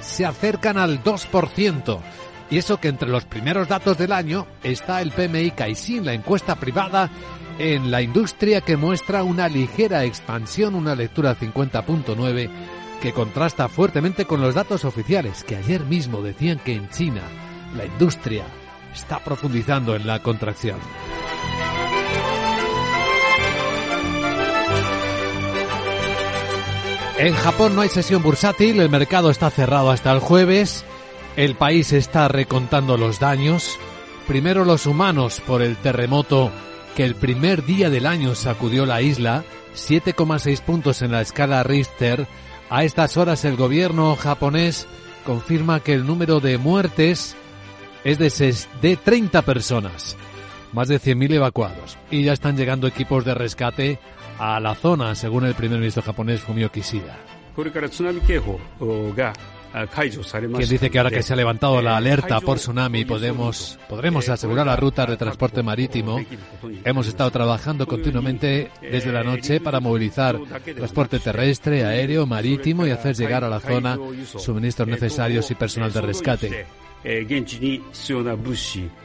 [0.01, 2.01] se acercan al 2%.
[2.49, 6.55] Y eso que entre los primeros datos del año está el PMI Caixin, la encuesta
[6.55, 7.11] privada
[7.59, 12.51] en la industria que muestra una ligera expansión, una lectura 50.9
[13.01, 17.23] que contrasta fuertemente con los datos oficiales que ayer mismo decían que en China
[17.77, 18.45] la industria
[18.95, 20.79] está profundizando en la contracción.
[27.19, 30.85] En Japón no hay sesión bursátil, el mercado está cerrado hasta el jueves,
[31.37, 33.79] el país está recontando los daños,
[34.27, 36.53] primero los humanos por el terremoto
[36.97, 42.27] que el primer día del año sacudió la isla, 7,6 puntos en la escala Richter.
[42.71, 44.89] A estas horas el gobierno japonés
[45.27, 47.37] confirma que el número de muertes
[48.03, 50.17] es de, de 30 personas,
[50.73, 51.99] más de 100.000 evacuados.
[52.11, 53.99] Y ya están llegando equipos de rescate
[54.39, 57.19] a la zona, según el primer ministro japonés Fumio Kishida.
[59.73, 64.67] Quien dice que ahora que se ha levantado la alerta por tsunami podemos, podremos asegurar
[64.67, 66.21] las rutas de transporte marítimo.
[66.85, 70.39] Hemos estado trabajando continuamente desde la noche para movilizar
[70.77, 76.01] transporte terrestre, aéreo, marítimo y hacer llegar a la zona suministros necesarios y personal de
[76.01, 76.67] rescate.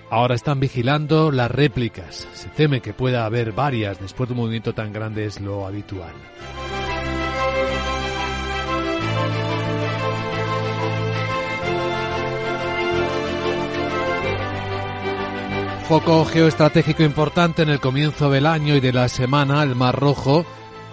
[0.09, 2.27] Ahora están vigilando las réplicas.
[2.33, 6.13] Se teme que pueda haber varias después de un movimiento tan grande es lo habitual.
[15.91, 20.45] Foco geoestratégico importante en el comienzo del año y de la semana, el Mar Rojo,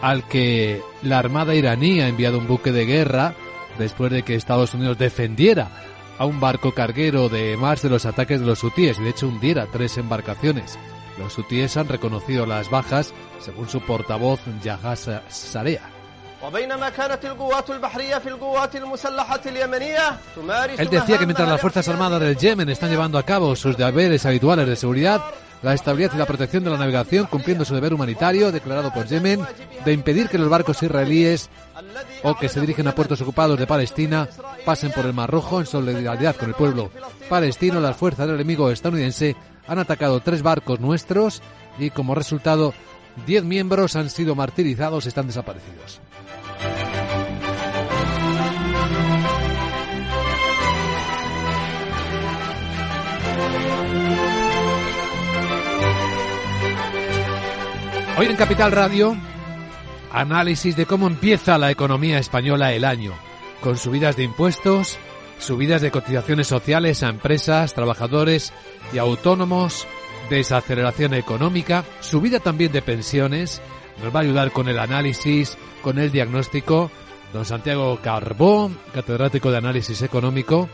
[0.03, 3.37] al que la Armada iraní ha enviado un buque de guerra
[3.79, 5.71] después de que Estados Unidos defendiera
[6.19, 9.69] a un barco carguero de más de los ataques de los hutíes de hecho hundiera
[9.71, 10.77] tres embarcaciones.
[11.17, 15.98] Los hutíes han reconocido las bajas, según su portavoz Yahaz Sarea.
[20.79, 24.25] Él decía que mientras las Fuerzas Armadas del Yemen están llevando a cabo sus deberes
[24.25, 25.21] habituales de seguridad,
[25.63, 29.45] la estabilidad y la protección de la navegación, cumpliendo su deber humanitario declarado por Yemen,
[29.85, 31.51] de impedir que los barcos israelíes
[32.23, 34.29] o que se dirigen a puertos ocupados de Palestina
[34.65, 36.91] pasen por el Mar Rojo en solidaridad con el pueblo
[37.29, 39.35] palestino, las fuerzas del enemigo estadounidense
[39.67, 41.43] han atacado tres barcos nuestros
[41.79, 42.73] y como resultado
[43.27, 46.01] diez miembros han sido martirizados y están desaparecidos.
[58.19, 59.17] Hoy en Capital Radio,
[60.11, 63.13] análisis de cómo empieza la economía española el año,
[63.61, 64.99] con subidas de impuestos,
[65.39, 68.53] subidas de cotizaciones sociales a empresas, trabajadores
[68.93, 69.87] y autónomos,
[70.31, 73.63] desaceleración económica, subida también de pensiones.
[74.03, 76.91] Nos va a ayudar con el análisis, con el diagnóstico,
[77.33, 80.69] don Santiago Carbó, catedrático de análisis económico,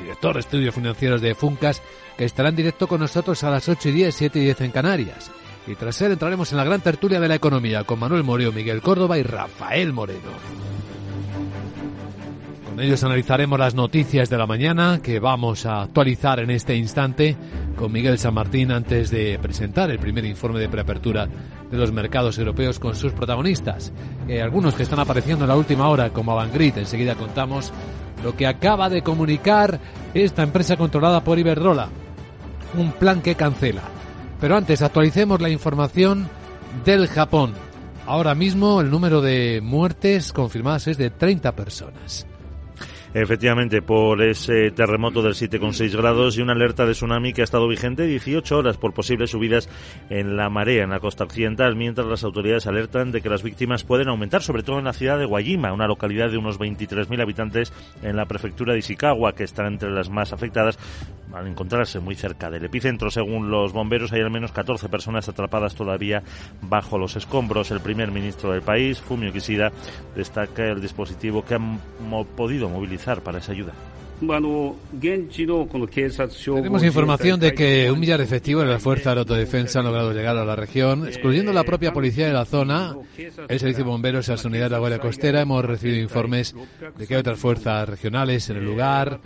[0.00, 1.82] director de estudios financieros de Funcas,
[2.16, 4.70] que estará en directo con nosotros a las 8 y 10, 7 y 10 en
[4.72, 5.30] Canarias.
[5.68, 8.80] Y tras él entraremos en la gran tertulia de la economía con Manuel Moreo, Miguel
[8.80, 10.30] Córdoba y Rafael Moreno.
[12.64, 17.36] Con ellos analizaremos las noticias de la mañana que vamos a actualizar en este instante
[17.76, 21.28] con Miguel San Martín antes de presentar el primer informe de preapertura
[21.70, 23.92] de los mercados europeos con sus protagonistas.
[24.26, 26.78] Eh, algunos que están apareciendo en la última hora como Avangrid.
[26.78, 27.72] Enseguida contamos
[28.24, 29.78] lo que acaba de comunicar
[30.14, 31.90] esta empresa controlada por Iberdrola.
[32.78, 33.82] Un plan que cancela
[34.40, 36.28] pero antes actualicemos la información
[36.84, 37.54] del Japón.
[38.06, 42.26] Ahora mismo el número de muertes confirmadas es de 30 personas.
[43.14, 47.66] Efectivamente, por ese terremoto del 7,6 grados y una alerta de tsunami que ha estado
[47.66, 49.68] vigente 18 horas por posibles subidas
[50.10, 53.84] en la marea en la costa occidental, mientras las autoridades alertan de que las víctimas
[53.84, 57.72] pueden aumentar, sobre todo en la ciudad de Guayima, una localidad de unos 23.000 habitantes
[58.02, 60.78] en la prefectura de Ishikawa, que está entre las más afectadas,
[61.32, 63.10] al encontrarse muy cerca del epicentro.
[63.10, 66.22] Según los bomberos, hay al menos 14 personas atrapadas todavía
[66.62, 67.70] bajo los escombros.
[67.70, 69.72] El primer ministro del país, Fumio Kishida,
[70.14, 71.78] destaca el dispositivo que han
[72.36, 73.72] podido movilizar para esa ayuda.
[76.54, 80.12] Tenemos información de que un millar de efectivos de la Fuerza de Autodefensa han logrado
[80.12, 84.26] llegar a la región, excluyendo la propia policía de la zona, el Servicio de Bomberos
[84.26, 85.40] y las unidades de la Guardia Costera.
[85.40, 86.54] Hemos recibido informes
[86.96, 89.20] de que hay otras fuerzas regionales en el lugar,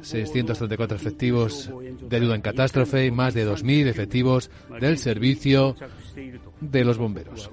[0.00, 4.50] 634 efectivos de ayuda en catástrofe y más de 2.000 efectivos
[4.80, 5.76] del servicio
[6.62, 7.50] de los bomberos.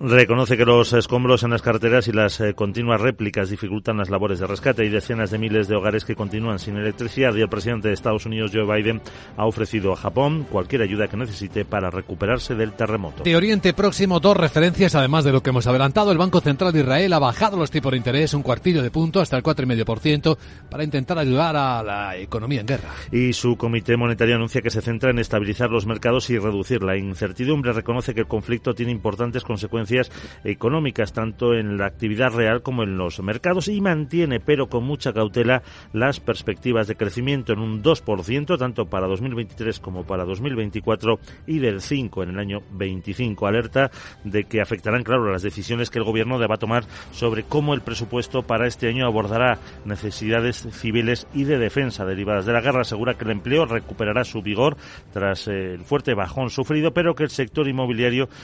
[0.00, 4.38] Reconoce que los escombros en las carreteras y las eh, continuas réplicas dificultan las labores
[4.38, 7.88] de rescate y decenas de miles de hogares que continúan sin electricidad y el presidente
[7.88, 9.02] de Estados Unidos, Joe Biden,
[9.36, 13.24] ha ofrecido a Japón cualquier ayuda que necesite para recuperarse del terremoto.
[13.24, 16.12] De Oriente Próximo, dos referencias, además de lo que hemos adelantado.
[16.12, 19.20] El Banco Central de Israel ha bajado los tipos de interés un cuartillo de punto
[19.20, 20.36] hasta el 4,5%
[20.70, 22.90] para intentar ayudar a la economía en guerra.
[23.10, 26.96] Y su Comité Monetario anuncia que se centra en estabilizar los mercados y reducir la
[26.96, 27.72] incertidumbre.
[27.72, 30.10] Reconoce que el conflicto tiene importantes consecuencias
[30.44, 35.12] económicas, tanto en la actividad real como en los mercados, y mantiene, pero con mucha
[35.12, 41.58] cautela, las perspectivas de crecimiento en un 2%, tanto para 2023 como para 2024, y
[41.58, 43.46] del 5% en el año 25.
[43.46, 43.90] Alerta
[44.24, 48.42] de que afectarán, claro, las decisiones que el Gobierno deba tomar sobre cómo el presupuesto
[48.42, 52.82] para este año abordará necesidades civiles y de defensa derivadas de la guerra.
[52.82, 54.76] Asegura que el empleo recuperará su vigor
[55.12, 57.85] tras el fuerte bajón sufrido, pero que el sector inmobiliario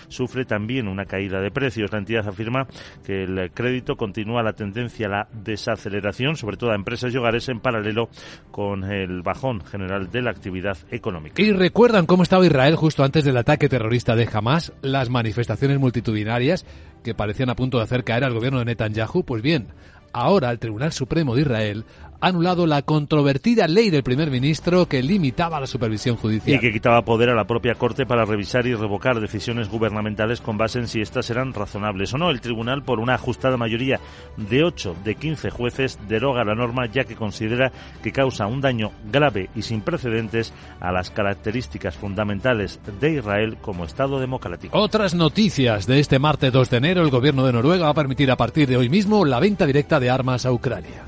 [0.08, 1.92] sufre también una caída de precios.
[1.92, 2.66] La entidad afirma
[3.04, 7.48] que el crédito continúa la tendencia a la desaceleración, sobre todo a empresas y hogares,
[7.48, 8.08] en paralelo
[8.50, 11.40] con el bajón general de la actividad económica.
[11.40, 16.64] Y recuerdan cómo estaba Israel justo antes del ataque terrorista de Hamas, las manifestaciones multitudinarias
[17.02, 19.24] que parecían a punto de hacer caer al gobierno de Netanyahu.
[19.24, 19.68] Pues bien,
[20.12, 21.84] ahora el Tribunal Supremo de Israel
[22.22, 26.56] ha anulado la controvertida ley del primer ministro que limitaba la supervisión judicial.
[26.56, 30.56] Y que quitaba poder a la propia Corte para revisar y revocar decisiones gubernamentales con
[30.56, 32.30] base en si éstas eran razonables o no.
[32.30, 33.98] El tribunal, por una ajustada mayoría
[34.36, 37.72] de 8 de 15 jueces, deroga la norma ya que considera
[38.04, 43.84] que causa un daño grave y sin precedentes a las características fundamentales de Israel como
[43.84, 44.78] Estado democrático.
[44.78, 48.30] Otras noticias de este martes 2 de enero, el gobierno de Noruega va a permitir
[48.30, 51.04] a partir de hoy mismo la venta directa de armas a Ucrania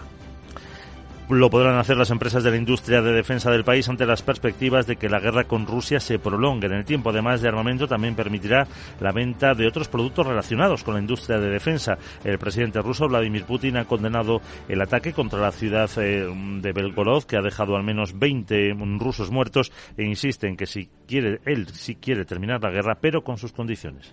[1.28, 4.86] lo podrán hacer las empresas de la industria de defensa del país ante las perspectivas
[4.86, 7.10] de que la guerra con Rusia se prolongue en el tiempo.
[7.10, 8.66] Además de armamento, también permitirá
[9.00, 11.98] la venta de otros productos relacionados con la industria de defensa.
[12.24, 16.26] El presidente ruso, Vladimir Putin, ha condenado el ataque contra la ciudad eh,
[16.60, 20.88] de Belgorod, que ha dejado al menos 20 rusos muertos, e insiste en que si
[21.06, 24.12] quiere, él sí quiere terminar la guerra, pero con sus condiciones.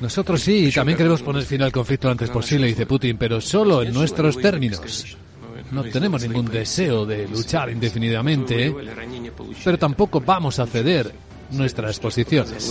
[0.00, 3.40] Nosotros sí, y también queremos poner fin al conflicto lo antes posible, dice Putin, pero
[3.40, 5.16] solo en nuestros términos.
[5.72, 8.74] No tenemos ningún deseo de luchar indefinidamente,
[9.64, 11.12] pero tampoco vamos a ceder
[11.50, 12.70] nuestras posiciones.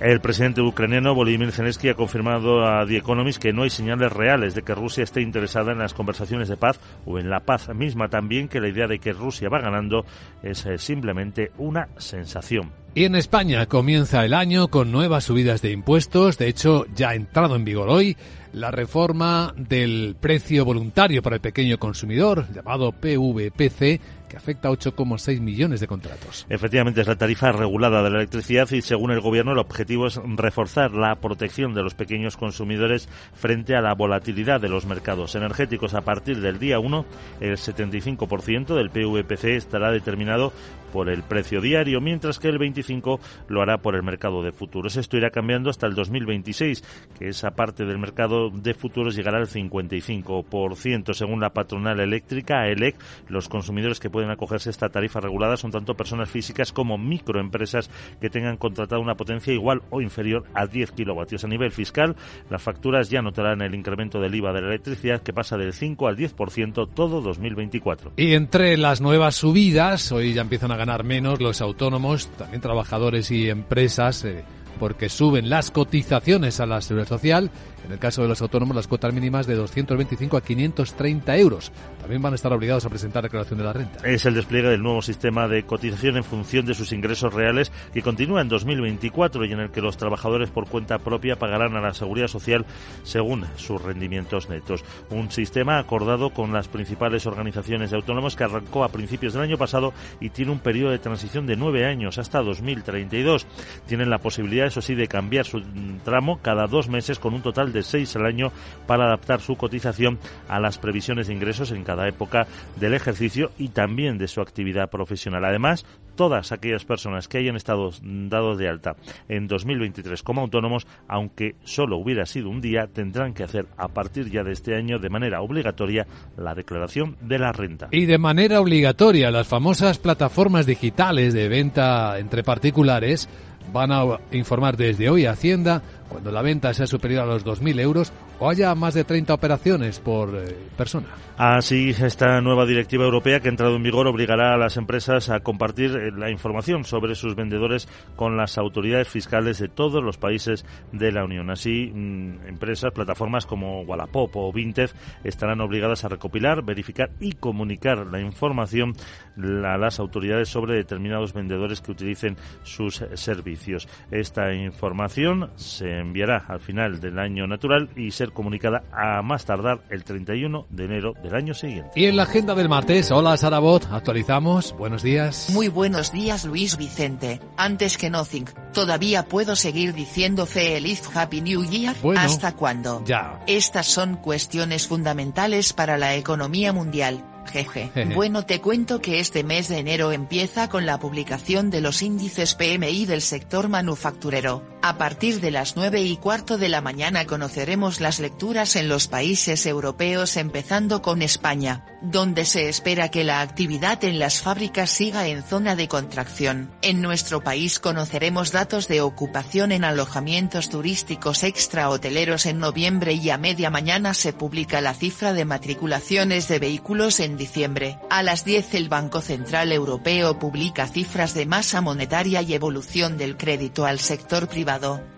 [0.00, 4.54] El presidente ucraniano Volodymyr Zelensky ha confirmado a The Economist que no hay señales reales
[4.54, 8.08] de que Rusia esté interesada en las conversaciones de paz o en la paz misma.
[8.08, 10.04] También que la idea de que Rusia va ganando
[10.42, 12.72] es eh, simplemente una sensación.
[12.94, 16.38] Y en España comienza el año con nuevas subidas de impuestos.
[16.38, 18.16] De hecho, ya ha entrado en vigor hoy
[18.54, 25.40] la reforma del precio voluntario para el pequeño consumidor, llamado PVPC, que afecta a 8,6
[25.40, 26.46] millones de contratos.
[26.48, 30.20] Efectivamente, es la tarifa regulada de la electricidad y según el Gobierno el objetivo es
[30.24, 35.94] reforzar la protección de los pequeños consumidores frente a la volatilidad de los mercados energéticos.
[35.94, 37.04] A partir del día 1,
[37.40, 40.52] el 75% del PVPC estará determinado
[40.92, 44.96] por el precio diario, mientras que el 25 lo hará por el mercado de futuros.
[44.96, 46.84] Esto irá cambiando hasta el 2026,
[47.18, 51.14] que esa parte del mercado de futuros llegará al 55%.
[51.14, 52.96] Según la patronal eléctrica, AELEC,
[53.28, 57.90] los consumidores que pueden acogerse a esta tarifa regulada son tanto personas físicas como microempresas
[58.20, 61.44] que tengan contratado una potencia igual o inferior a 10 kilovatios.
[61.44, 62.16] A nivel fiscal,
[62.50, 66.08] las facturas ya notarán el incremento del IVA de la electricidad que pasa del 5
[66.08, 68.12] al 10% todo 2024.
[68.16, 73.30] Y entre las nuevas subidas, hoy ya empiezan a ganar menos los autónomos, también trabajadores
[73.30, 74.44] y empresas, eh,
[74.78, 77.50] porque suben las cotizaciones a la seguridad social
[77.84, 81.72] en el caso de los autónomos, las cuotas mínimas de 225 a 530 euros.
[82.00, 84.06] También van a estar obligados a presentar declaración de la renta.
[84.08, 88.02] Es el despliegue del nuevo sistema de cotización en función de sus ingresos reales que
[88.02, 91.94] continúa en 2024 y en el que los trabajadores por cuenta propia pagarán a la
[91.94, 92.64] seguridad social
[93.02, 94.84] según sus rendimientos netos.
[95.10, 99.58] Un sistema acordado con las principales organizaciones de autónomos que arrancó a principios del año
[99.58, 103.46] pasado y tiene un periodo de transición de nueve años hasta 2032.
[103.86, 105.62] Tienen la posibilidad, eso sí, de cambiar su
[106.04, 108.50] tramo cada dos meses con un total de seis al año
[108.86, 110.18] para adaptar su cotización
[110.48, 112.46] a las previsiones de ingresos en cada época
[112.80, 115.44] del ejercicio y también de su actividad profesional.
[115.44, 115.84] Además,
[116.16, 118.96] todas aquellas personas que hayan estado dados de alta
[119.28, 124.30] en 2023 como autónomos, aunque solo hubiera sido un día, tendrán que hacer a partir
[124.30, 126.06] ya de este año de manera obligatoria
[126.36, 127.88] la declaración de la renta.
[127.90, 133.28] Y de manera obligatoria, las famosas plataformas digitales de venta entre particulares
[133.74, 137.80] van a informar desde hoy a Hacienda cuando la venta sea superior a los 2.000
[137.80, 141.06] euros o haya más de 30 operaciones por eh, persona.
[141.36, 145.40] Así, esta nueva directiva europea que ha entrado en vigor obligará a las empresas a
[145.40, 150.64] compartir eh, la información sobre sus vendedores con las autoridades fiscales de todos los países
[150.92, 151.50] de la Unión.
[151.50, 154.90] Así, mm, empresas, plataformas como Wallapop o Vinted
[155.24, 158.94] estarán obligadas a recopilar, verificar y comunicar la información
[159.36, 163.88] a las autoridades sobre determinados vendedores que utilicen sus servicios.
[164.12, 169.82] Esta información se enviará al final del año natural y ser comunicada a más tardar
[169.90, 171.90] el 31 de enero del año siguiente.
[171.94, 174.74] Y en la agenda del martes, hola Sarabot, actualizamos.
[174.78, 175.50] Buenos días.
[175.52, 177.40] Muy buenos días Luis Vicente.
[177.56, 181.94] Antes que nothing, ¿todavía puedo seguir diciendo feliz Happy New Year?
[182.16, 183.02] ¿Hasta cuándo?
[183.04, 183.40] Ya.
[183.46, 187.90] Estas son cuestiones fundamentales para la economía mundial Jeje.
[188.14, 192.54] Bueno, te cuento que este mes de enero empieza con la publicación de los índices
[192.54, 194.62] PMI del sector manufacturero.
[194.86, 199.08] A partir de las 9 y cuarto de la mañana conoceremos las lecturas en los
[199.08, 205.26] países europeos empezando con España, donde se espera que la actividad en las fábricas siga
[205.26, 206.70] en zona de contracción.
[206.82, 213.30] En nuestro país conoceremos datos de ocupación en alojamientos turísticos extra hoteleros en noviembre y
[213.30, 217.98] a media mañana se publica la cifra de matriculaciones de vehículos en diciembre.
[218.10, 223.38] A las 10 el Banco Central Europeo publica cifras de masa monetaria y evolución del
[223.38, 224.73] crédito al sector privado.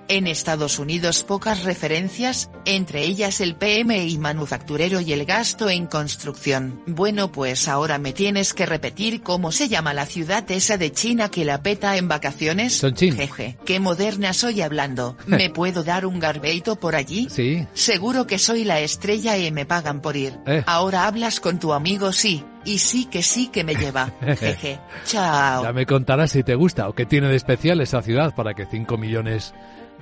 [0.08, 6.80] En Estados Unidos pocas referencias, entre ellas el PMI manufacturero y el gasto en construcción.
[6.86, 11.30] Bueno pues ahora me tienes que repetir cómo se llama la ciudad esa de China
[11.30, 12.82] que la peta en vacaciones.
[12.96, 15.16] Jeje, qué moderna soy hablando.
[15.26, 17.28] ¿Me puedo dar un garbeito por allí?
[17.30, 17.66] Sí.
[17.74, 20.38] Seguro que soy la estrella y me pagan por ir.
[20.46, 20.62] Eh.
[20.66, 24.12] Ahora hablas con tu amigo sí, y sí que sí que me lleva.
[24.20, 24.78] Jeje.
[25.04, 25.62] Chao.
[25.62, 28.66] Ya me contarás si te gusta o qué tiene de especial esa ciudad para que
[28.66, 29.54] 5 millones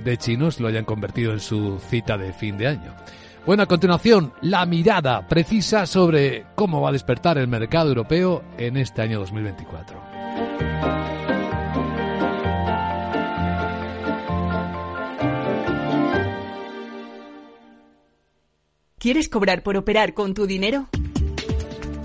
[0.03, 2.95] de chinos lo hayan convertido en su cita de fin de año.
[3.47, 8.79] Bueno, a continuación, la mirada precisa sobre cómo va a despertar el mercado europeo en
[8.79, 10.03] este año 2024.
[18.99, 20.89] ¿Quieres cobrar por operar con tu dinero?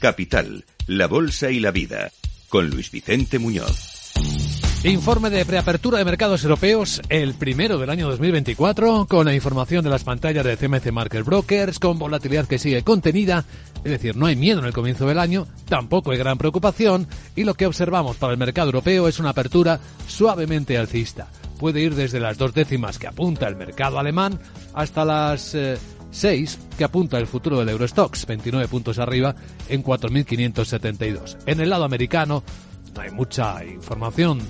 [0.00, 2.10] Capital, la Bolsa y la Vida,
[2.48, 4.12] con Luis Vicente Muñoz.
[4.82, 9.90] Informe de preapertura de mercados europeos, el primero del año 2024, con la información de
[9.90, 13.44] las pantallas de CMC Market Brokers, con volatilidad que sigue contenida,
[13.84, 17.44] es decir, no hay miedo en el comienzo del año, tampoco hay gran preocupación, y
[17.44, 21.28] lo que observamos para el mercado europeo es una apertura suavemente alcista.
[21.58, 24.40] Puede ir desde las dos décimas que apunta el mercado alemán
[24.72, 25.76] hasta las eh,
[26.10, 29.34] seis que apunta el futuro del Eurostox, 29 puntos arriba
[29.68, 31.38] en 4.572.
[31.46, 32.42] En el lado americano
[32.94, 34.40] no hay mucha información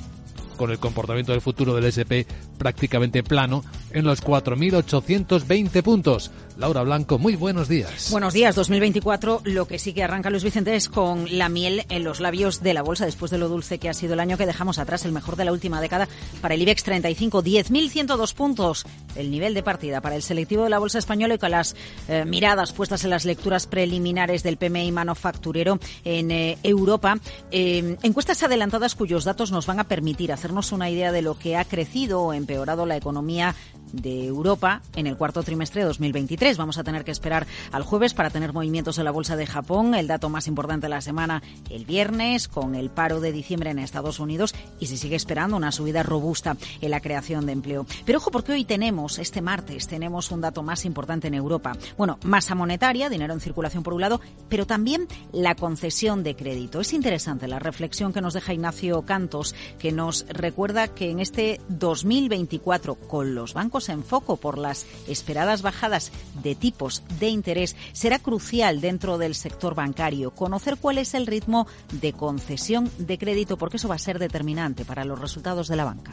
[0.57, 3.63] con el comportamiento del futuro del SP prácticamente plano
[3.93, 6.31] en los 4.820 puntos.
[6.61, 8.11] Laura Blanco, muy buenos días.
[8.11, 9.41] Buenos días, 2024.
[9.45, 12.75] Lo que sí que arranca Luis Vicente es con la miel en los labios de
[12.75, 15.13] la bolsa después de lo dulce que ha sido el año que dejamos atrás, el
[15.13, 16.07] mejor de la última década
[16.43, 18.85] para el IBEX 35, 10.102 puntos.
[19.17, 21.75] El nivel de partida para el selectivo de la bolsa española y con las
[22.09, 27.19] eh, miradas puestas en las lecturas preliminares del PMI manufacturero en eh, Europa.
[27.51, 31.57] Eh, encuestas adelantadas cuyos datos nos van a permitir hacernos una idea de lo que
[31.57, 33.55] ha crecido o empeorado la economía
[33.93, 36.57] de Europa en el cuarto trimestre de 2023.
[36.57, 39.95] Vamos a tener que esperar al jueves para tener movimientos en la bolsa de Japón,
[39.95, 43.79] el dato más importante de la semana el viernes, con el paro de diciembre en
[43.79, 47.87] Estados Unidos y se sigue esperando una subida robusta en la creación de empleo.
[48.05, 51.77] Pero ojo, porque hoy tenemos, este martes, tenemos un dato más importante en Europa.
[51.97, 56.81] Bueno, masa monetaria, dinero en circulación por un lado, pero también la concesión de crédito.
[56.81, 61.61] Es interesante la reflexión que nos deja Ignacio Cantos, que nos recuerda que en este
[61.69, 66.13] 2024, con los bancos en foco por las esperadas bajadas
[66.43, 71.67] de tipos de interés, será crucial dentro del sector bancario conocer cuál es el ritmo
[71.93, 75.85] de concesión de crédito, porque eso va a ser determinante para los resultados de la
[75.85, 76.13] banca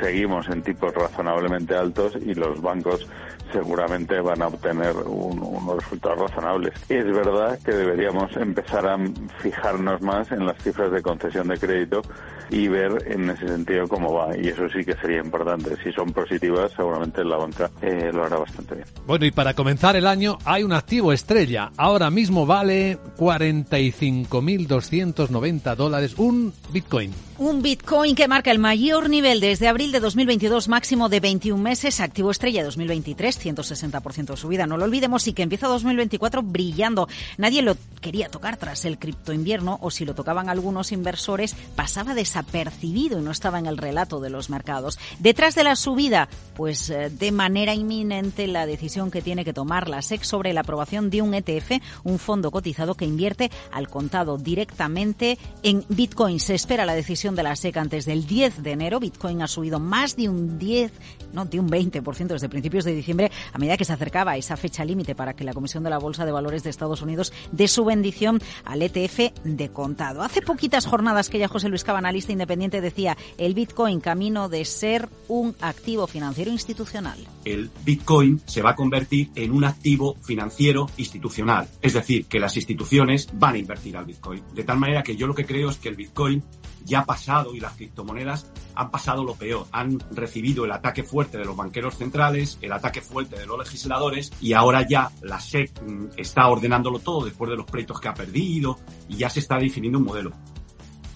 [0.00, 3.06] seguimos en tipos razonablemente altos y los bancos
[3.52, 6.74] seguramente van a obtener unos resultados razonables.
[6.88, 8.98] Es verdad que deberíamos empezar a
[9.38, 12.02] fijarnos más en las cifras de concesión de crédito
[12.50, 14.36] y ver en ese sentido cómo va.
[14.36, 15.76] Y eso sí que sería importante.
[15.82, 18.86] Si son positivas, seguramente la banca eh, lo hará bastante bien.
[19.06, 21.72] Bueno, y para comenzar el año hay un activo estrella.
[21.76, 27.12] Ahora mismo vale 45.290 dólares un Bitcoin.
[27.44, 32.00] Un Bitcoin que marca el mayor nivel desde abril de 2022, máximo de 21 meses,
[32.00, 34.66] activo estrella 2023, 160% de subida.
[34.66, 37.06] No lo olvidemos y que empieza 2024 brillando.
[37.36, 42.14] Nadie lo quería tocar tras el cripto invierno o si lo tocaban algunos inversores, pasaba
[42.14, 44.98] desapercibido y no estaba en el relato de los mercados.
[45.18, 49.90] Detrás de la subida, pues eh, de manera inminente la decisión que tiene que tomar
[49.90, 51.72] la SEC sobre la aprobación de un ETF,
[52.04, 56.40] un fondo cotizado que invierte al contado directamente en Bitcoin.
[56.40, 59.00] Se espera la decisión de la SEC antes del 10 de enero.
[59.00, 60.92] Bitcoin ha subido más de un 10,
[61.32, 64.84] no, de un 20% desde principios de diciembre a medida que se acercaba esa fecha
[64.84, 67.84] límite para que la Comisión de la Bolsa de Valores de Estados Unidos dé su
[67.84, 70.22] bendición al ETF de contado.
[70.22, 75.08] Hace poquitas jornadas que ya José Luis Cabanalista independiente decía el Bitcoin camino de ser
[75.28, 77.18] un activo financiero institucional.
[77.44, 82.56] El Bitcoin se va a convertir en un activo financiero institucional, es decir, que las
[82.56, 84.42] instituciones van a invertir al Bitcoin.
[84.54, 86.42] De tal manera que yo lo que creo es que el Bitcoin
[86.84, 89.66] ya ha pasado y las criptomonedas han pasado lo peor.
[89.72, 94.32] Han recibido el ataque fuerte de los banqueros centrales, el ataque fuerte de los legisladores
[94.40, 98.14] y ahora ya la SEC mm, está ordenándolo todo después de los pleitos que ha
[98.14, 98.78] perdido
[99.08, 100.32] y ya se está definiendo un modelo.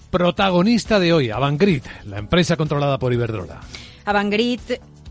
[0.09, 3.59] Protagonista de hoy, Avangrid, la empresa controlada por Iberdrola.
[4.05, 4.59] Avangrid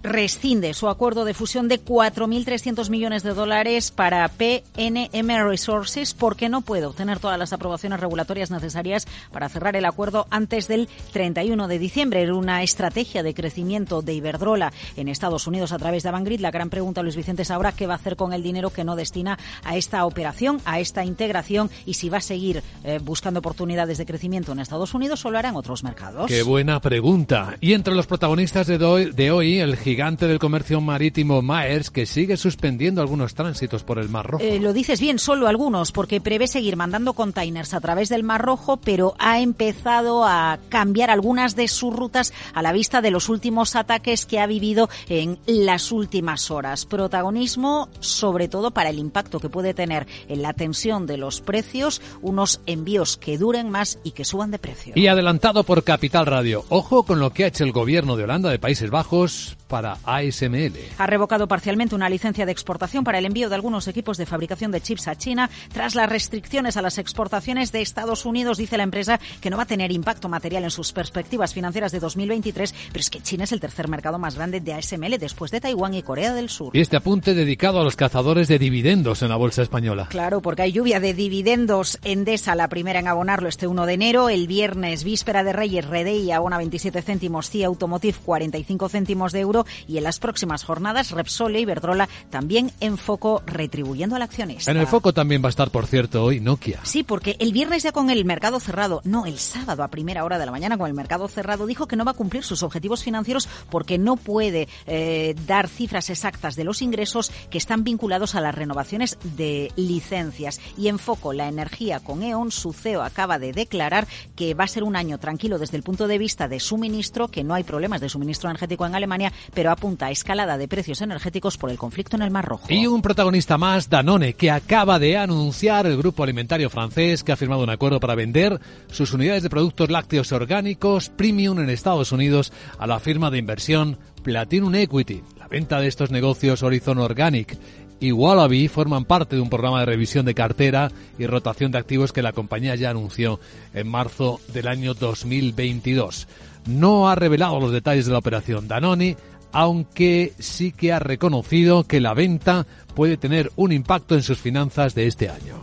[0.02, 6.60] rescinde su acuerdo de fusión de 4.300 millones de dólares para PNM Resources porque no
[6.60, 11.78] puede obtener todas las aprobaciones regulatorias necesarias para cerrar el acuerdo antes del 31 de
[11.78, 12.22] diciembre.
[12.22, 16.40] Era una estrategia de crecimiento de Iberdrola en Estados Unidos a través de Avangrid.
[16.40, 18.84] La gran pregunta, Luis Vicente, es ahora qué va a hacer con el dinero que
[18.84, 23.40] no destina a esta operación, a esta integración y si va a seguir eh, buscando
[23.40, 26.26] oportunidades de crecimiento en Estados Unidos o lo hará en otros mercados.
[26.26, 27.56] Qué buena pregunta.
[27.60, 33.00] Y entre los protagonistas de hoy, el gigante del comercio marítimo Maers, que sigue suspendiendo
[33.00, 34.44] algunos tránsitos por el Mar Rojo.
[34.44, 38.42] Eh, lo dices bien, solo algunos, porque prevé seguir mandando containers a través del Mar
[38.42, 43.30] Rojo, pero ha empezado a cambiar algunas de sus rutas a la vista de los
[43.30, 46.84] últimos ataques que ha vivido en las últimas horas.
[46.84, 52.02] Protagonismo, sobre todo, para el impacto que puede tener en la tensión de los precios,
[52.20, 54.92] unos envíos que duren más y que suban de precio.
[54.96, 58.50] Y adelantado por Capital Radio, ojo con lo que ha hecho el gobierno de Holanda
[58.50, 60.72] de Países Bajos para ASML.
[60.98, 64.72] Ha revocado parcialmente una licencia de exportación para el envío de algunos equipos de fabricación
[64.72, 68.58] de chips a China tras las restricciones a las exportaciones de Estados Unidos.
[68.58, 72.00] Dice la empresa que no va a tener impacto material en sus perspectivas financieras de
[72.00, 75.60] 2023, pero es que China es el tercer mercado más grande de ASML después de
[75.60, 76.74] Taiwán y Corea del Sur.
[76.74, 80.06] Y este apunte dedicado a los cazadores de dividendos en la bolsa española.
[80.08, 81.98] Claro, porque hay lluvia de dividendos.
[82.02, 84.28] Endesa, la primera en abonarlo este 1 de enero.
[84.28, 89.57] El viernes, víspera de Reyes, Redey abona 27 céntimos, CIA Automotive 45 céntimos de euro.
[89.86, 94.70] Y en las próximas jornadas, Repsol e Iberdrola también en foco retribuyendo al accionista.
[94.70, 96.80] En el foco también va a estar, por cierto, hoy Nokia.
[96.82, 100.38] Sí, porque el viernes ya con el mercado cerrado, no, el sábado a primera hora
[100.38, 103.02] de la mañana con el mercado cerrado, dijo que no va a cumplir sus objetivos
[103.02, 108.40] financieros porque no puede eh, dar cifras exactas de los ingresos que están vinculados a
[108.40, 110.60] las renovaciones de licencias.
[110.76, 114.06] Y en foco la energía con E.ON, su CEO acaba de declarar
[114.36, 117.44] que va a ser un año tranquilo desde el punto de vista de suministro, que
[117.44, 121.56] no hay problemas de suministro energético en Alemania, pero apunta a escalada de precios energéticos
[121.56, 122.66] por el conflicto en el Mar Rojo.
[122.68, 127.36] Y un protagonista más, Danone, que acaba de anunciar el grupo alimentario francés que ha
[127.36, 132.52] firmado un acuerdo para vender sus unidades de productos lácteos orgánicos premium en Estados Unidos
[132.78, 135.22] a la firma de inversión Platinum Equity.
[135.38, 137.58] La venta de estos negocios Horizon Organic
[138.00, 142.12] y Wallaby forman parte de un programa de revisión de cartera y rotación de activos
[142.12, 143.40] que la compañía ya anunció
[143.74, 146.28] en marzo del año 2022.
[146.66, 149.16] No ha revelado los detalles de la operación Danone,
[149.52, 154.94] aunque sí que ha reconocido que la venta puede tener un impacto en sus finanzas
[154.94, 155.62] de este año.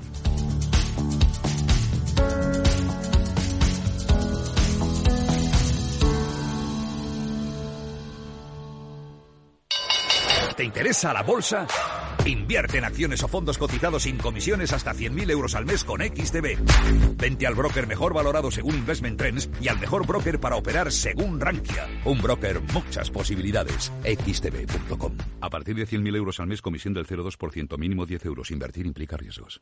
[10.56, 11.68] ¿Te interesa la bolsa?
[12.26, 17.18] Invierte en acciones o fondos cotizados sin comisiones hasta 100.000 euros al mes con XTB.
[17.18, 21.40] Vente al broker mejor valorado según Investment Trends y al mejor broker para operar según
[21.40, 21.88] Rankia.
[22.04, 23.92] Un broker, muchas posibilidades.
[24.04, 25.16] XTB.com.
[25.40, 28.50] A partir de 100.000 euros al mes, comisión del 0,2%, mínimo 10 euros.
[28.50, 29.62] Invertir implica riesgos.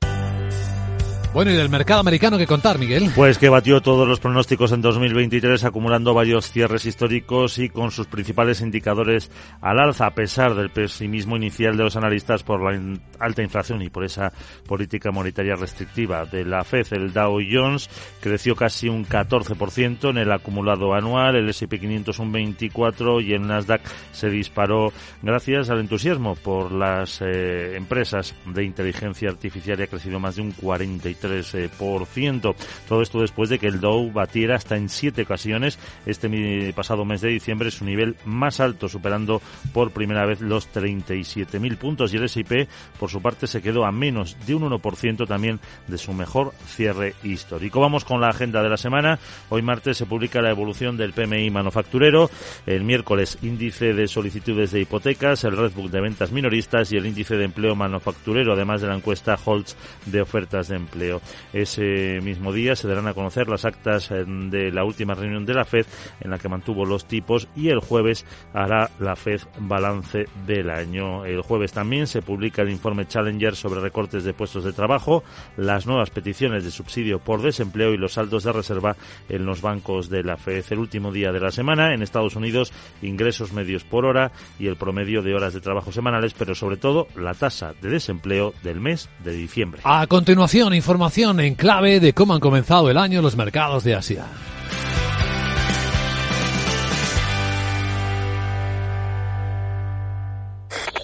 [1.33, 3.09] Bueno, y del mercado americano, ¿qué contar, Miguel?
[3.15, 8.05] Pues que batió todos los pronósticos en 2023, acumulando varios cierres históricos y con sus
[8.05, 12.79] principales indicadores al alza, a pesar del pesimismo inicial de los analistas por la
[13.17, 14.31] alta inflación y por esa
[14.67, 16.85] política monetaria restrictiva de la FED.
[16.91, 17.89] El Dow Jones
[18.21, 23.47] creció casi un 14% en el acumulado anual, el S&P 500 un 24% y el
[23.47, 23.81] Nasdaq
[24.11, 30.19] se disparó gracias al entusiasmo por las eh, empresas de inteligencia artificial y ha crecido
[30.19, 31.22] más de un 43%.
[31.23, 32.55] 3%.
[32.87, 37.21] Todo esto después de que el Dow batiera hasta en siete ocasiones este pasado mes
[37.21, 39.41] de diciembre su nivel más alto, superando
[39.73, 42.13] por primera vez los 37.000 puntos.
[42.13, 42.67] Y el S&P,
[42.99, 47.15] por su parte, se quedó a menos de un 1% también de su mejor cierre
[47.23, 47.79] histórico.
[47.79, 49.19] Vamos con la agenda de la semana.
[49.49, 52.29] Hoy martes se publica la evolución del PMI manufacturero.
[52.65, 57.35] El miércoles, índice de solicitudes de hipotecas, el Redbook de ventas minoristas y el índice
[57.35, 61.12] de empleo manufacturero, además de la encuesta Holtz de ofertas de empleo.
[61.51, 65.53] Ese mismo día se darán a conocer las actas eh, de la última reunión de
[65.53, 65.85] la FED
[66.21, 71.25] en la que mantuvo los tipos y el jueves hará la FED balance del año.
[71.25, 75.23] El jueves también se publica el informe Challenger sobre recortes de puestos de trabajo,
[75.57, 78.95] las nuevas peticiones de subsidio por desempleo y los saldos de reserva
[79.29, 80.65] en los bancos de la FED.
[80.69, 84.75] El último día de la semana en Estados Unidos, ingresos medios por hora y el
[84.75, 89.09] promedio de horas de trabajo semanales, pero sobre todo la tasa de desempleo del mes
[89.23, 89.81] de diciembre.
[89.83, 93.93] A continuación, informa información en clave de cómo han comenzado el año los mercados de
[93.93, 94.25] Asia.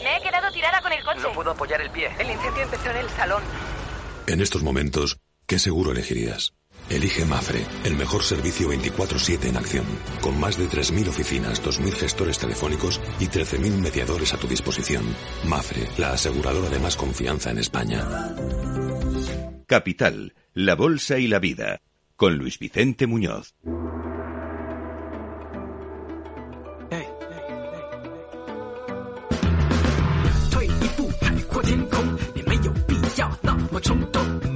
[0.02, 1.20] Me he quedado tirada con el coche.
[1.22, 2.10] No puedo apoyar el pie.
[2.18, 3.44] El incendio empezó en el salón.
[4.28, 6.54] En estos momentos, ¿qué seguro elegirías?
[6.90, 9.86] Elige Mafre, el mejor servicio 24/7 en acción,
[10.22, 15.04] con más de 3.000 oficinas, 2.000 gestores telefónicos y 13.000 mediadores a tu disposición.
[15.46, 18.08] Mafre, la aseguradora de más confianza en España.
[19.68, 21.82] Capital, la Bolsa y la Vida,
[22.16, 23.54] con Luis Vicente Muñoz.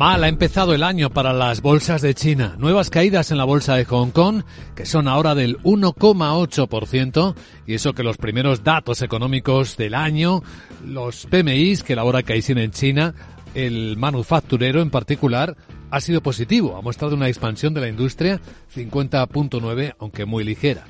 [0.04, 2.56] Mal ha empezado el año para las bolsas de China.
[2.58, 4.44] Nuevas caídas en la bolsa de Hong Kong,
[4.76, 7.36] que son ahora del 1,8%,
[7.66, 10.44] y eso que los primeros datos económicos del año,
[10.86, 13.16] los PMIs que elabora Caixin en China,
[13.56, 15.56] el manufacturero en particular
[15.90, 18.42] ha sido positivo, ha mostrado una expansión de la industria
[18.76, 20.84] 50.9, aunque muy ligera.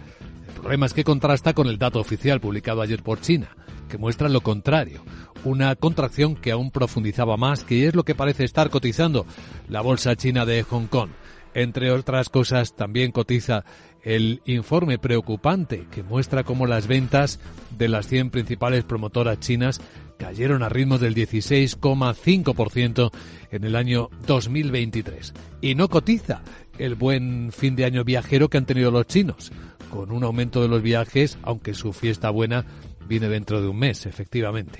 [0.63, 3.49] Problema es que contrasta con el dato oficial publicado ayer por China,
[3.89, 5.03] que muestra lo contrario,
[5.43, 9.25] una contracción que aún profundizaba más, que es lo que parece estar cotizando
[9.67, 11.09] la bolsa china de Hong Kong.
[11.53, 13.65] Entre otras cosas, también cotiza
[14.03, 17.41] el informe preocupante que muestra cómo las ventas
[17.77, 19.81] de las 100 principales promotoras chinas
[20.17, 23.11] cayeron a ritmos del 16,5%
[23.51, 25.33] en el año 2023.
[25.59, 26.41] Y no cotiza
[26.77, 29.51] el buen fin de año viajero que han tenido los chinos,
[29.93, 32.65] con un aumento de los viajes, aunque su fiesta buena
[33.07, 34.79] viene dentro de un mes, efectivamente.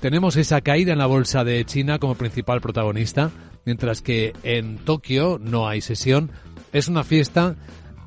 [0.00, 3.30] Tenemos esa caída en la bolsa de China como principal protagonista,
[3.66, 6.30] mientras que en Tokio no hay sesión.
[6.72, 7.56] Es una fiesta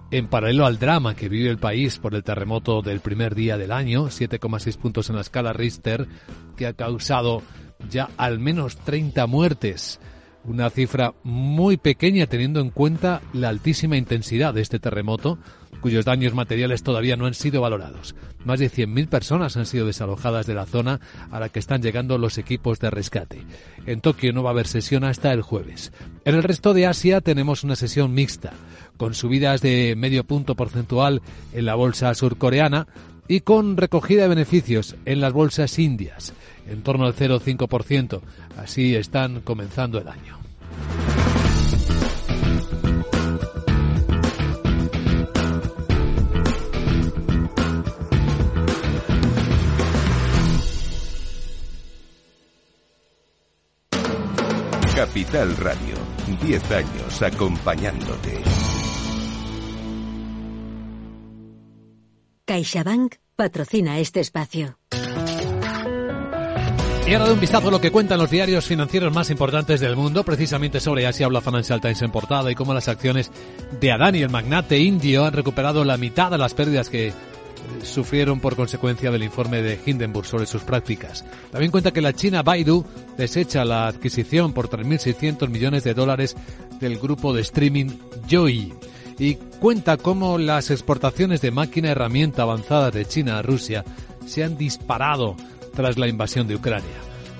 [0.09, 3.71] en paralelo al drama que vive el país por el terremoto del primer día del
[3.71, 6.07] año, 7,6 puntos en la escala Richter,
[6.57, 7.43] que ha causado
[7.87, 9.99] ya al menos 30 muertes
[10.43, 15.37] una cifra muy pequeña teniendo en cuenta la altísima intensidad de este terremoto,
[15.81, 18.15] cuyos daños materiales todavía no han sido valorados.
[18.45, 21.01] Más de 100.000 personas han sido desalojadas de la zona
[21.31, 23.45] a la que están llegando los equipos de rescate.
[23.85, 25.91] En Tokio no va a haber sesión hasta el jueves.
[26.23, 28.53] En el resto de Asia tenemos una sesión mixta,
[28.97, 31.21] con subidas de medio punto porcentual
[31.53, 32.87] en la bolsa surcoreana
[33.27, 36.33] y con recogida de beneficios en las bolsas indias
[36.67, 38.21] en torno al 0,5%.
[38.57, 40.39] Así están comenzando el año.
[55.01, 55.95] Capital Radio,
[56.43, 58.39] 10 años acompañándote.
[62.45, 64.77] CaixaBank patrocina este espacio.
[67.07, 69.95] Y ahora de un vistazo a lo que cuentan los diarios financieros más importantes del
[69.95, 70.23] mundo.
[70.23, 73.31] Precisamente sobre Asia habla Financial Times en portada y cómo las acciones
[73.79, 77.11] de Adani, el magnate indio, han recuperado la mitad de las pérdidas que
[77.83, 81.25] sufrieron por consecuencia del informe de Hindenburg sobre sus prácticas.
[81.51, 82.85] También cuenta que la China Baidu
[83.17, 86.35] desecha la adquisición por 3.600 millones de dólares
[86.79, 87.89] del grupo de streaming
[88.27, 88.73] Joy
[89.19, 93.83] y cuenta cómo las exportaciones de máquina herramienta avanzada de China a Rusia
[94.25, 95.35] se han disparado
[95.75, 96.89] tras la invasión de Ucrania.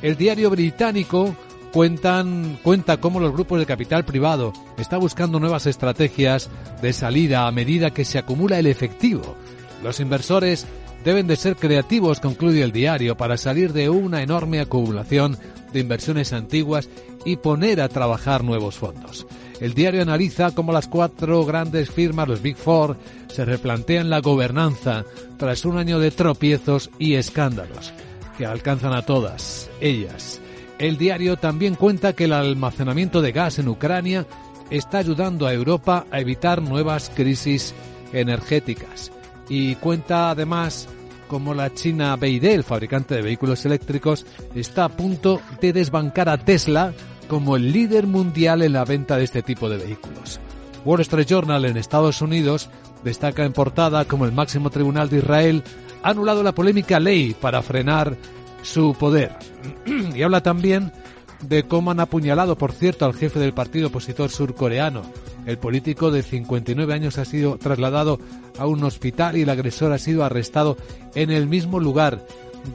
[0.02, 1.36] El diario británico
[1.72, 6.50] cuentan, cuenta cómo los grupos de capital privado están buscando nuevas estrategias
[6.82, 9.36] de salida a medida que se acumula el efectivo.
[9.84, 10.66] Los inversores
[11.04, 15.38] deben de ser creativos, concluye el diario, para salir de una enorme acumulación
[15.74, 16.90] de inversiones antiguas
[17.26, 19.26] y poner a trabajar nuevos fondos.
[19.60, 25.06] El diario analiza cómo las cuatro grandes firmas, los Big Four, se replantean la gobernanza
[25.38, 27.94] tras un año de tropiezos y escándalos
[28.38, 30.42] que alcanzan a todas ellas.
[30.80, 34.26] El diario también cuenta que el almacenamiento de gas en Ucrania
[34.72, 37.76] está ayudando a Europa a evitar nuevas crisis
[38.14, 39.12] energéticas.
[39.52, 40.88] Y cuenta además
[41.28, 44.26] cómo la China BYD, el fabricante de vehículos eléctricos,
[44.56, 46.93] está a punto de desbancar a Tesla
[47.28, 50.39] como el líder mundial en la venta de este tipo de vehículos.
[50.86, 52.70] Wall Street Journal en Estados Unidos
[53.04, 55.64] destaca en portada como el máximo tribunal de Israel
[56.02, 58.16] ha anulado la polémica ley para frenar
[58.64, 59.36] su poder.
[60.16, 60.93] y habla también
[61.42, 65.02] de cómo han apuñalado, por cierto, al jefe del partido opositor surcoreano.
[65.46, 68.20] El político de 59 años ha sido trasladado
[68.60, 70.78] a un hospital y el agresor ha sido arrestado
[71.16, 72.26] en el mismo lugar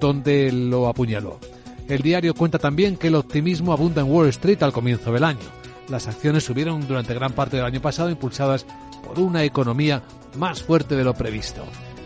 [0.00, 1.38] donde lo apuñaló.
[1.88, 5.46] El diario cuenta también que el optimismo abunda en Wall Street al comienzo del año.
[5.88, 8.66] Las acciones subieron durante gran parte del año pasado impulsadas
[9.06, 10.02] por una economía
[10.36, 11.62] más fuerte de lo previsto.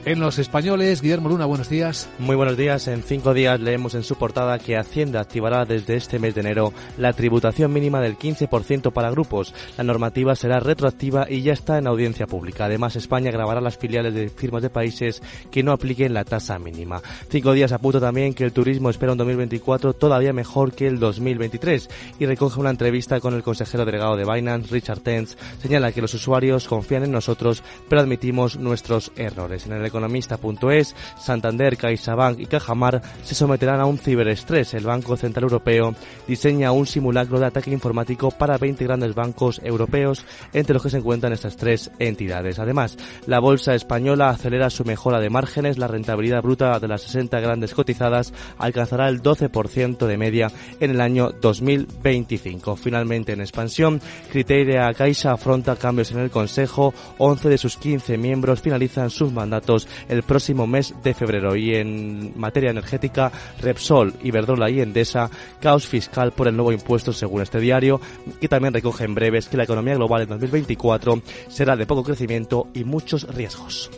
[0.07, 2.09] En los españoles, Guillermo Luna, buenos días.
[2.18, 2.88] Muy buenos días.
[2.88, 6.72] En cinco días leemos en su portada que Hacienda activará desde este mes de enero
[6.96, 9.53] la tributación mínima del 15% para grupos.
[9.76, 12.64] La normativa será retroactiva y ya está en audiencia pública.
[12.64, 17.03] Además, España grabará las filiales de firmas de países que no apliquen la tasa mínima.
[17.28, 21.90] Cinco días apunta también que el turismo espera un 2024 todavía mejor que el 2023
[22.18, 25.36] y recoge una entrevista con el consejero delegado de Binance, Richard Tenz.
[25.61, 29.66] Señala que los usuarios confían en nosotros, pero admitimos nuestros errores.
[29.66, 34.74] En el economista.es, Santander, CaixaBank y Cajamar se someterán a un ciberestrés.
[34.74, 35.95] El Banco Central Europeo
[36.26, 40.99] diseña un simulacro de ataque informático para 20 grandes bancos europeos, entre los que se
[40.99, 42.59] encuentran estas tres entidades.
[42.59, 45.78] Además, la bolsa española acelera su mejora de márgenes.
[45.78, 51.01] La rentabilidad bruta de las 60 grandes cotizadas alcanzará el 12% de media en el
[51.01, 52.76] año 2025.
[52.76, 56.95] Finalmente, en expansión, Criteria Caixa afronta cambios en el Consejo.
[57.18, 61.56] 11 de sus 15 miembros finalizan sus mandatos el próximo mes de febrero.
[61.56, 67.42] Y en materia energética, Repsol, Iberdrola y Endesa, caos fiscal por el nuevo impuesto según
[67.42, 68.00] este diario,
[68.40, 72.68] que también recoge en breves que la economía global en 2024 será de poco crecimiento
[72.74, 73.90] y muchos riesgos.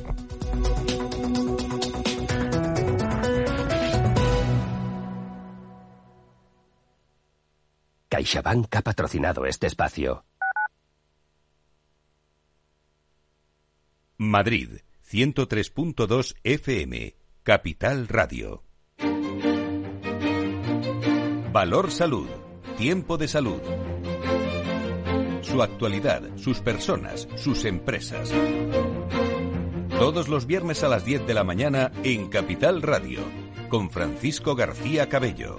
[8.09, 10.25] CaixaBank ha patrocinado este espacio.
[14.19, 14.79] Madrid,
[15.13, 18.63] 103.2 FM, Capital Radio.
[21.53, 22.31] Valor Salud,
[22.79, 23.61] tiempo de salud.
[25.43, 28.33] Su actualidad, sus personas, sus empresas.
[29.99, 33.21] Todos los viernes a las 10 de la mañana en Capital Radio,
[33.69, 35.59] con Francisco García Cabello.